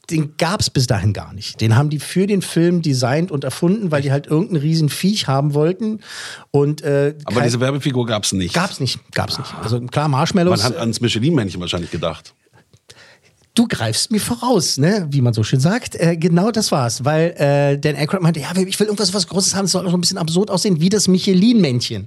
[0.09, 1.61] Den gab es bis dahin gar nicht.
[1.61, 5.29] Den haben die für den Film designt und erfunden, weil die halt irgendeinen riesen Viech
[5.29, 6.01] haben wollten.
[6.51, 8.55] Und, äh, Aber diese Werbefigur gab es nicht.
[8.55, 9.55] gab's nicht, gab's nicht.
[9.63, 10.63] Also klar, Marshmallows.
[10.63, 12.33] Man hat ans Michelin-Männchen wahrscheinlich gedacht.
[13.59, 15.09] Du greifst mir voraus, ne?
[15.11, 15.97] wie man so schön sagt.
[15.97, 19.57] Äh, genau das war's, weil äh, Dan Aykroyd meinte, ja, ich will irgendwas was Großes
[19.57, 22.07] haben, es soll auch ein bisschen absurd aussehen, wie das Michelin-Männchen.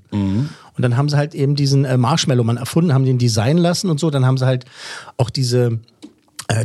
[0.77, 3.99] Und dann haben sie halt eben diesen äh, Marshmallow-Mann erfunden, haben den designen lassen und
[3.99, 4.09] so.
[4.09, 4.63] Dann haben sie halt
[5.17, 5.79] auch diese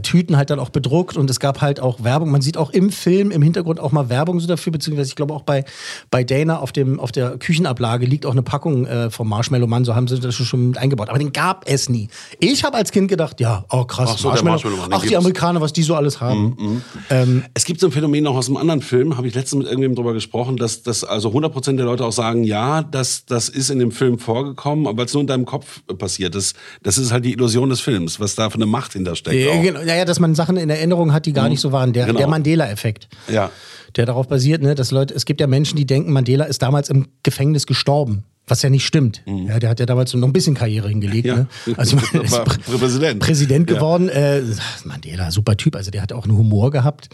[0.03, 2.31] Tüten halt dann auch bedruckt und es gab halt auch Werbung.
[2.31, 5.35] Man sieht auch im Film im Hintergrund auch mal Werbung so dafür, beziehungsweise ich glaube
[5.35, 5.65] auch bei,
[6.11, 9.85] bei Dana auf, dem, auf der Küchenablage liegt auch eine Packung äh, vom Marshmallow Mann,
[9.85, 11.09] so haben sie das schon mit eingebaut.
[11.09, 12.09] Aber den gab es nie.
[12.39, 15.17] Ich habe als Kind gedacht, ja, oh krass, Ach so, der Marshmallow Mann, ach die.
[15.17, 16.83] Amerikaner, was die so alles haben.
[17.11, 19.67] Ähm, Es gibt so ein Phänomen noch aus einem anderen Film, habe ich letztens mit
[19.67, 23.71] irgendjemandem drüber gesprochen, dass, dass also 100% der Leute auch sagen, ja, das, das ist
[23.71, 26.57] in dem Film vorgekommen, aber es nur in deinem Kopf äh, passiert ist.
[26.83, 29.37] Das ist halt die Illusion des Films, was da für eine Macht hintersteckt.
[29.37, 29.76] Ja.
[29.79, 31.51] Genau, ja, ja, dass man Sachen in Erinnerung hat, die gar Mhm.
[31.51, 31.93] nicht so waren.
[31.93, 32.19] Der, Genau.
[32.19, 33.09] der Mandela-Effekt.
[33.29, 33.51] Ja.
[33.97, 36.91] Der darauf basiert, ne, dass Leute, es gibt ja Menschen, die denken, Mandela ist damals
[36.91, 38.25] im Gefängnis gestorben.
[38.49, 39.23] Was ja nicht stimmt.
[39.27, 41.27] Ja, der hat ja damals noch ein bisschen Karriere hingelegt.
[41.27, 41.31] Mhm.
[41.33, 41.37] Ja.
[41.37, 41.49] Ne?
[41.77, 43.19] Also er ist War Prä- Präsident.
[43.21, 43.77] Präsident Ja.
[43.77, 44.09] geworden.
[44.09, 44.43] Äh,
[44.85, 45.75] Mandela, super Typ.
[45.75, 47.09] Also der hat auch einen Humor gehabt.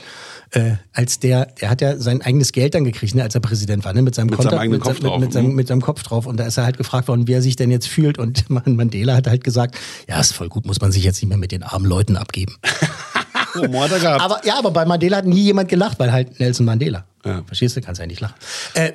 [0.50, 3.82] Äh, als der, der hat ja sein eigenes Geld dann gekriegt, ne, als er Präsident
[3.86, 5.20] war, ne, mit seinem Mit seinem mit, Kopf mit, drauf.
[5.20, 5.54] mit, seinem, Mhm.
[5.54, 6.26] mit seinem Kopf drauf.
[6.26, 8.18] Und da ist er halt gefragt worden, wie er sich denn jetzt fühlt.
[8.18, 9.76] Und Mandela hat halt gesagt,
[10.08, 12.56] ja, ist voll gut, muss man sich jetzt nicht mehr mit den armen Leuten abgeben.
[13.54, 14.22] Humor hat er gehabt.
[14.22, 17.04] Aber ja, aber bei Mandela hat nie jemand gelacht, weil halt Nelson Mandela.
[17.24, 17.42] Ja.
[17.46, 17.80] Verstehst du?
[17.80, 18.34] Kannst ja nicht lachen.
[18.74, 18.92] Äh, äh,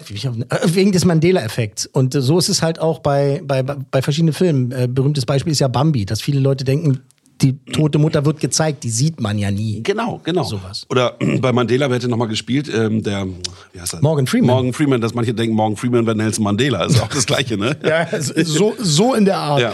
[0.65, 1.85] wegen des Mandela-Effekts.
[1.85, 4.71] Und äh, so ist es halt auch bei, bei, bei verschiedenen Filmen.
[4.71, 7.01] Äh, berühmtes Beispiel ist ja Bambi, dass viele Leute denken,
[7.41, 9.83] die tote Mutter wird gezeigt, die sieht man ja nie.
[9.83, 10.43] Genau, genau.
[10.43, 10.85] Sowas.
[10.89, 12.69] Oder bei Mandela, wer hätte nochmal gespielt?
[12.73, 13.27] Ähm, der,
[13.73, 14.01] wie heißt er?
[14.01, 14.47] Morgan Freeman.
[14.47, 16.85] Morgan Freeman, dass manche denken, Morgan Freeman wäre Nelson Mandela.
[16.85, 17.77] Ist auch das Gleiche, ne?
[17.87, 19.61] Ja, so, so in der Art.
[19.61, 19.73] Ja.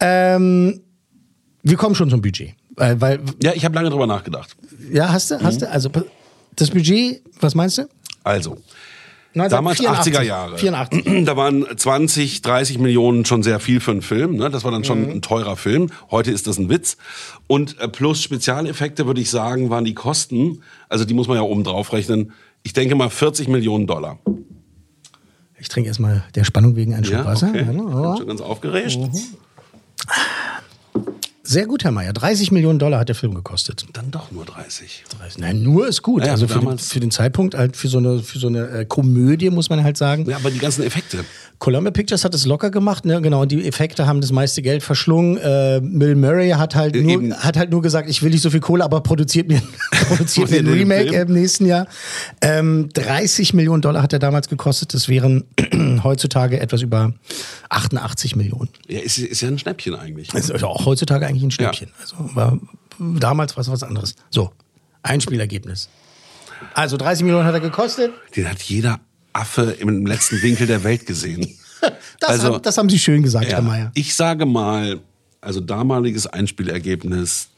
[0.00, 0.80] Ähm,
[1.62, 2.54] wir kommen schon zum Budget.
[2.76, 4.54] Weil, weil Ja, ich habe lange drüber nachgedacht.
[4.92, 5.42] ja, hast du?
[5.42, 5.70] Hast du?
[5.70, 5.90] Also
[6.54, 7.88] das Budget, was meinst du?
[8.24, 8.58] Also,
[9.34, 10.14] Damals 1984.
[10.14, 10.56] 80er Jahre.
[10.58, 11.04] 84.
[11.26, 14.36] Da waren 20, 30 Millionen schon sehr viel für einen Film.
[14.36, 14.48] Ne?
[14.50, 15.10] Das war dann schon Mhm.
[15.10, 15.90] ein teurer Film.
[16.10, 16.96] Heute ist das ein Witz.
[17.46, 21.42] Und äh, plus Spezialeffekte, würde ich sagen, waren die Kosten, also die muss man ja
[21.42, 24.18] oben drauf rechnen, ich denke mal 40 Millionen Dollar.
[25.58, 27.48] Ich trinke erstmal der Spannung wegen einen Schluck Ja, Wasser.
[27.50, 27.58] okay.
[27.64, 27.82] Ja, Ich ne?
[27.84, 28.98] bin schon ganz aufgeregt.
[31.46, 32.12] Sehr gut, Herr Mayer.
[32.12, 33.86] 30 Millionen Dollar hat der Film gekostet.
[33.92, 35.04] Dann doch nur 30.
[35.38, 36.24] Nein, nur ist gut.
[36.24, 38.84] Ja, also für den, für den Zeitpunkt, halt für so eine, für so eine äh,
[38.84, 40.28] Komödie, muss man halt sagen.
[40.28, 41.24] Ja, aber die ganzen Effekte.
[41.58, 43.20] Columbia Pictures hat es locker gemacht, ne?
[43.22, 45.38] Genau, und die Effekte haben das meiste Geld verschlungen.
[45.38, 48.60] Äh, Bill Murray hat halt, nur, hat halt nur gesagt, ich will nicht so viel
[48.60, 49.62] Kohle, aber produziert mir,
[50.08, 51.86] produziert mir ein Remake im nächsten Jahr.
[52.42, 54.92] Ähm, 30 Millionen Dollar hat er damals gekostet.
[54.92, 55.44] Das wären
[56.04, 57.12] heutzutage etwas über
[57.70, 58.68] 88 Millionen.
[58.88, 60.32] Ja, ist, ist ja ein Schnäppchen eigentlich.
[60.34, 61.90] Ist also auch heutzutage eigentlich ein Schnäppchen.
[62.00, 62.58] Also war,
[62.98, 64.14] damals war es was anderes.
[64.30, 64.50] So,
[65.02, 65.88] Einspielergebnis.
[66.74, 68.12] Also 30 Millionen hat er gekostet.
[68.34, 69.00] Den hat jeder
[69.32, 71.46] Affe im letzten Winkel der Welt gesehen.
[72.18, 73.90] Das, Also- haben, das haben Sie schön gesagt, Ja, Herr Mayer.
[73.94, 74.98] ich sage mal,
[75.42, 77.48] also damaliges Einspielergebnis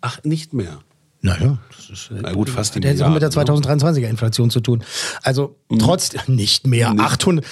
[0.00, 0.78] Ach, nicht mehr.
[1.24, 3.76] Naja, das ist, Na gut, fast die hat jetzt auch mit der Milliarden, ne?
[3.76, 4.82] 2023er Inflation zu tun.
[5.22, 7.44] Also trotz nicht mehr 800.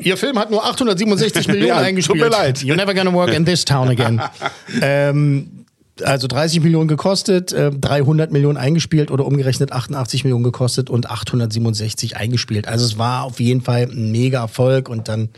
[0.00, 2.18] Ihr Film hat nur 867 Millionen Ja, tut eingespielt.
[2.20, 2.58] mir leid.
[2.58, 4.20] You're never gonna work in this town again.
[4.82, 5.61] ähm,
[6.02, 12.16] also 30 Millionen gekostet, äh, 300 Millionen eingespielt oder umgerechnet 88 Millionen gekostet und 867
[12.16, 12.66] eingespielt.
[12.66, 15.28] Also es war auf jeden Fall ein mega Erfolg und dann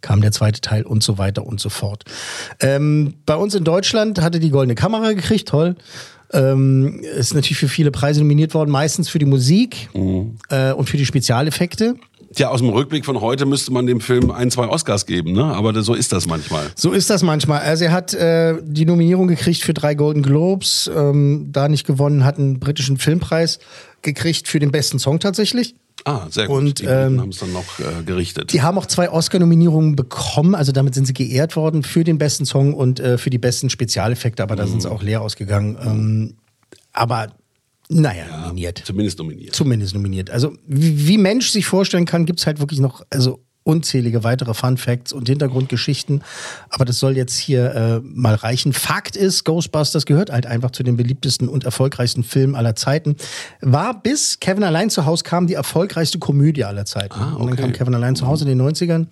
[0.00, 2.04] kam der zweite Teil und so weiter und so fort.
[2.60, 5.76] Ähm, bei uns in Deutschland hatte die Goldene Kamera gekriegt, toll.
[6.32, 9.88] Ähm, ist natürlich für viele Preise nominiert worden, meistens für die Musik
[10.50, 11.96] äh, und für die Spezialeffekte.
[12.34, 15.44] Tja, aus dem Rückblick von heute müsste man dem Film ein, zwei Oscars geben, ne?
[15.44, 16.66] Aber so ist das manchmal.
[16.74, 17.60] So ist das manchmal.
[17.60, 22.24] Also er hat äh, die Nominierung gekriegt für drei Golden Globes, ähm, da nicht gewonnen,
[22.24, 23.58] hat einen britischen Filmpreis
[24.02, 25.74] gekriegt für den besten Song tatsächlich.
[26.04, 26.56] Ah, sehr gut.
[26.56, 28.52] Und, die ähm, haben es dann noch äh, gerichtet.
[28.52, 32.46] Die haben auch zwei Oscar-Nominierungen bekommen, also damit sind sie geehrt worden für den besten
[32.46, 35.76] Song und äh, für die besten Spezialeffekte, aber da sind sie auch leer ausgegangen.
[35.82, 36.34] Ähm,
[36.92, 37.28] aber
[37.88, 38.82] naja, nominiert.
[38.84, 39.54] Zumindest nominiert.
[39.54, 40.30] Zumindest nominiert.
[40.30, 44.54] Also wie, wie Mensch sich vorstellen kann, gibt es halt wirklich noch also unzählige weitere
[44.54, 46.22] Fun Facts und Hintergrundgeschichten.
[46.70, 48.72] Aber das soll jetzt hier äh, mal reichen.
[48.72, 53.16] Fakt ist, Ghostbusters gehört halt einfach zu den beliebtesten und erfolgreichsten Filmen aller Zeiten.
[53.60, 57.20] War bis Kevin allein zu Hause kam die erfolgreichste Komödie aller Zeiten.
[57.20, 57.62] Und dann okay.
[57.62, 59.06] kam Kevin allein zu Hause in den 90ern.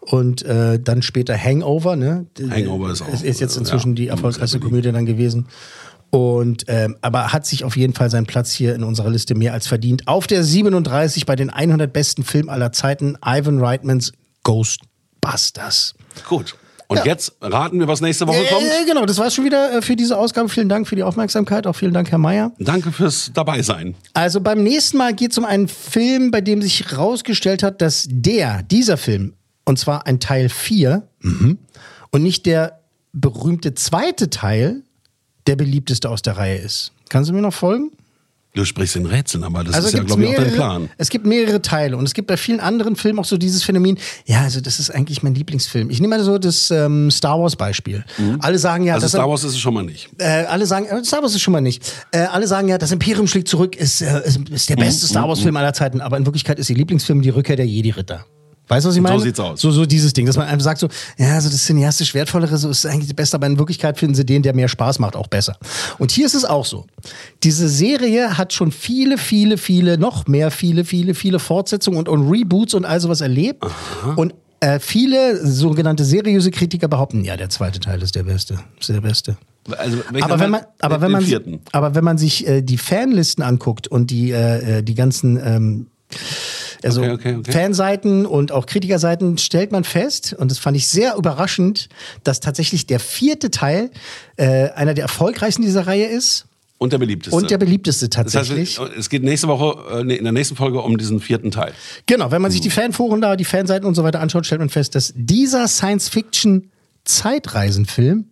[0.00, 2.26] Und äh, dann später Hangover, ne?
[2.50, 5.46] Hangover ist auch, Es ist jetzt äh, inzwischen ja, die erfolgreichste Komödie dann gewesen.
[6.14, 9.54] Und ähm, aber hat sich auf jeden Fall seinen Platz hier in unserer Liste mehr
[9.54, 10.06] als verdient.
[10.08, 14.12] Auf der 37 bei den 100 besten Filmen aller Zeiten Ivan Reitmans
[14.44, 15.94] Ghostbusters.
[16.28, 16.54] Gut.
[16.88, 17.04] Und Ja.
[17.06, 18.62] jetzt raten wir, was nächste Woche kommt.
[18.66, 20.50] Äh, genau, das war's schon wieder äh, für diese Ausgabe.
[20.50, 21.66] Vielen Dank für die Aufmerksamkeit.
[21.66, 22.52] Auch vielen Dank, Herr Mayer.
[22.58, 23.94] Danke fürs Dabeisein.
[24.12, 28.06] Also beim nächsten Mal geht es um einen Film, bei dem sich herausgestellt hat, dass
[28.10, 29.32] der, dieser Film,
[29.64, 31.08] und zwar ein Teil 4
[32.10, 32.80] und nicht der
[33.14, 34.82] berühmte zweite Teil,
[35.46, 36.92] der beliebteste aus der Reihe ist.
[37.08, 37.90] Kannst du mir noch folgen?
[38.54, 40.90] Du sprichst in Rätseln, aber das also ist ja, glaube ich, auch dein Plan.
[40.98, 43.96] Es gibt mehrere Teile und es gibt bei vielen anderen Filmen auch so dieses Phänomen,
[44.26, 45.88] ja, also das ist eigentlich mein Lieblingsfilm.
[45.88, 48.04] Ich nehme mal so das ähm, Star Wars Beispiel.
[48.40, 50.10] Alle sagen ja, also das Star Wars ist es schon mal nicht.
[50.18, 51.82] äh, alle sagen, äh, Star Wars ist schon mal nicht.
[52.10, 55.26] Äh, alle sagen ja, das Imperium schlägt zurück ist, äh, ist, ist der beste Star
[55.26, 58.26] Wars-Film aller Zeiten, aber in Wirklichkeit ist ihr Lieblingsfilm die Rückkehr der Jedi-Ritter.
[58.72, 59.20] Weißt du, was ich So meine?
[59.20, 59.60] sieht's aus.
[59.60, 62.68] So, so dieses Ding, dass man einfach sagt so, ja, also das cineastisch wertvollere, so
[62.70, 65.26] ist eigentlich das Beste, aber in Wirklichkeit finden sie den, der mehr Spaß macht, auch
[65.28, 65.56] besser.
[65.98, 66.86] Und hier ist es auch so.
[67.42, 72.30] Diese Serie hat schon viele, viele, viele, noch mehr, viele, viele, viele Fortsetzungen und, und
[72.30, 73.64] Reboots und all sowas erlebt.
[74.16, 78.58] Und äh, viele sogenannte seriöse Kritiker behaupten, ja, der zweite Teil ist der beste.
[78.78, 79.36] Ist der beste.
[79.76, 81.60] Also, Aber wenn man, aber Den wenn man, vierten.
[81.72, 85.86] aber wenn man sich äh, die Fanlisten anguckt und die, äh, äh, die ganzen ähm,
[86.84, 87.52] also Okay, okay, okay.
[87.52, 91.88] Fanseiten und auch Kritikerseiten stellt man fest, und das fand ich sehr überraschend,
[92.24, 93.90] dass tatsächlich der vierte Teil
[94.36, 96.46] äh, einer der erfolgreichsten dieser Reihe ist
[96.78, 97.36] Und der beliebteste.
[97.36, 98.78] und der beliebteste das heißt, tatsächlich.
[98.98, 101.72] es geht nächste Woche, äh, nee, in der nächsten Folge um diesen vierten Teil.
[102.06, 104.68] Genau, wenn man sich die Fanforen da, die Fanseiten und so weiter anschaut, stellt man
[104.70, 108.24] fest, dass dieser Science-Fiction-Zeitreisenfilm,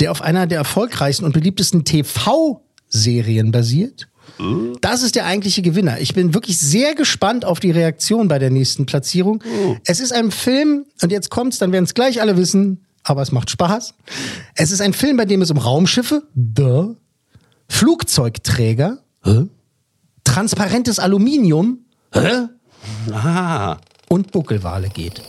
[0.00, 4.08] der auf einer der erfolgreichsten und beliebtesten TV-Serien basiert,
[4.80, 6.00] das ist der eigentliche Gewinner.
[6.00, 9.42] Ich bin wirklich sehr gespannt auf die Reaktion bei der nächsten Platzierung.
[9.84, 13.32] Es ist ein Film, und jetzt kommt's, dann werden es gleich alle wissen, aber es
[13.32, 13.94] macht Spaß.
[14.54, 16.96] Es ist ein Film, bei dem es um Raumschiffe, duh,
[17.68, 19.46] Flugzeugträger, hä?
[20.24, 21.78] transparentes Aluminium
[22.12, 22.48] hä?
[23.12, 23.76] Ah,
[24.08, 25.20] und Buckelwale geht.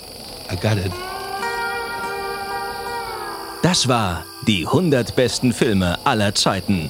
[0.52, 0.92] I got it.
[3.62, 6.90] Das war die 100 besten Filme aller Zeiten.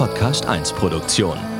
[0.00, 1.59] Podcast 1 Produktion.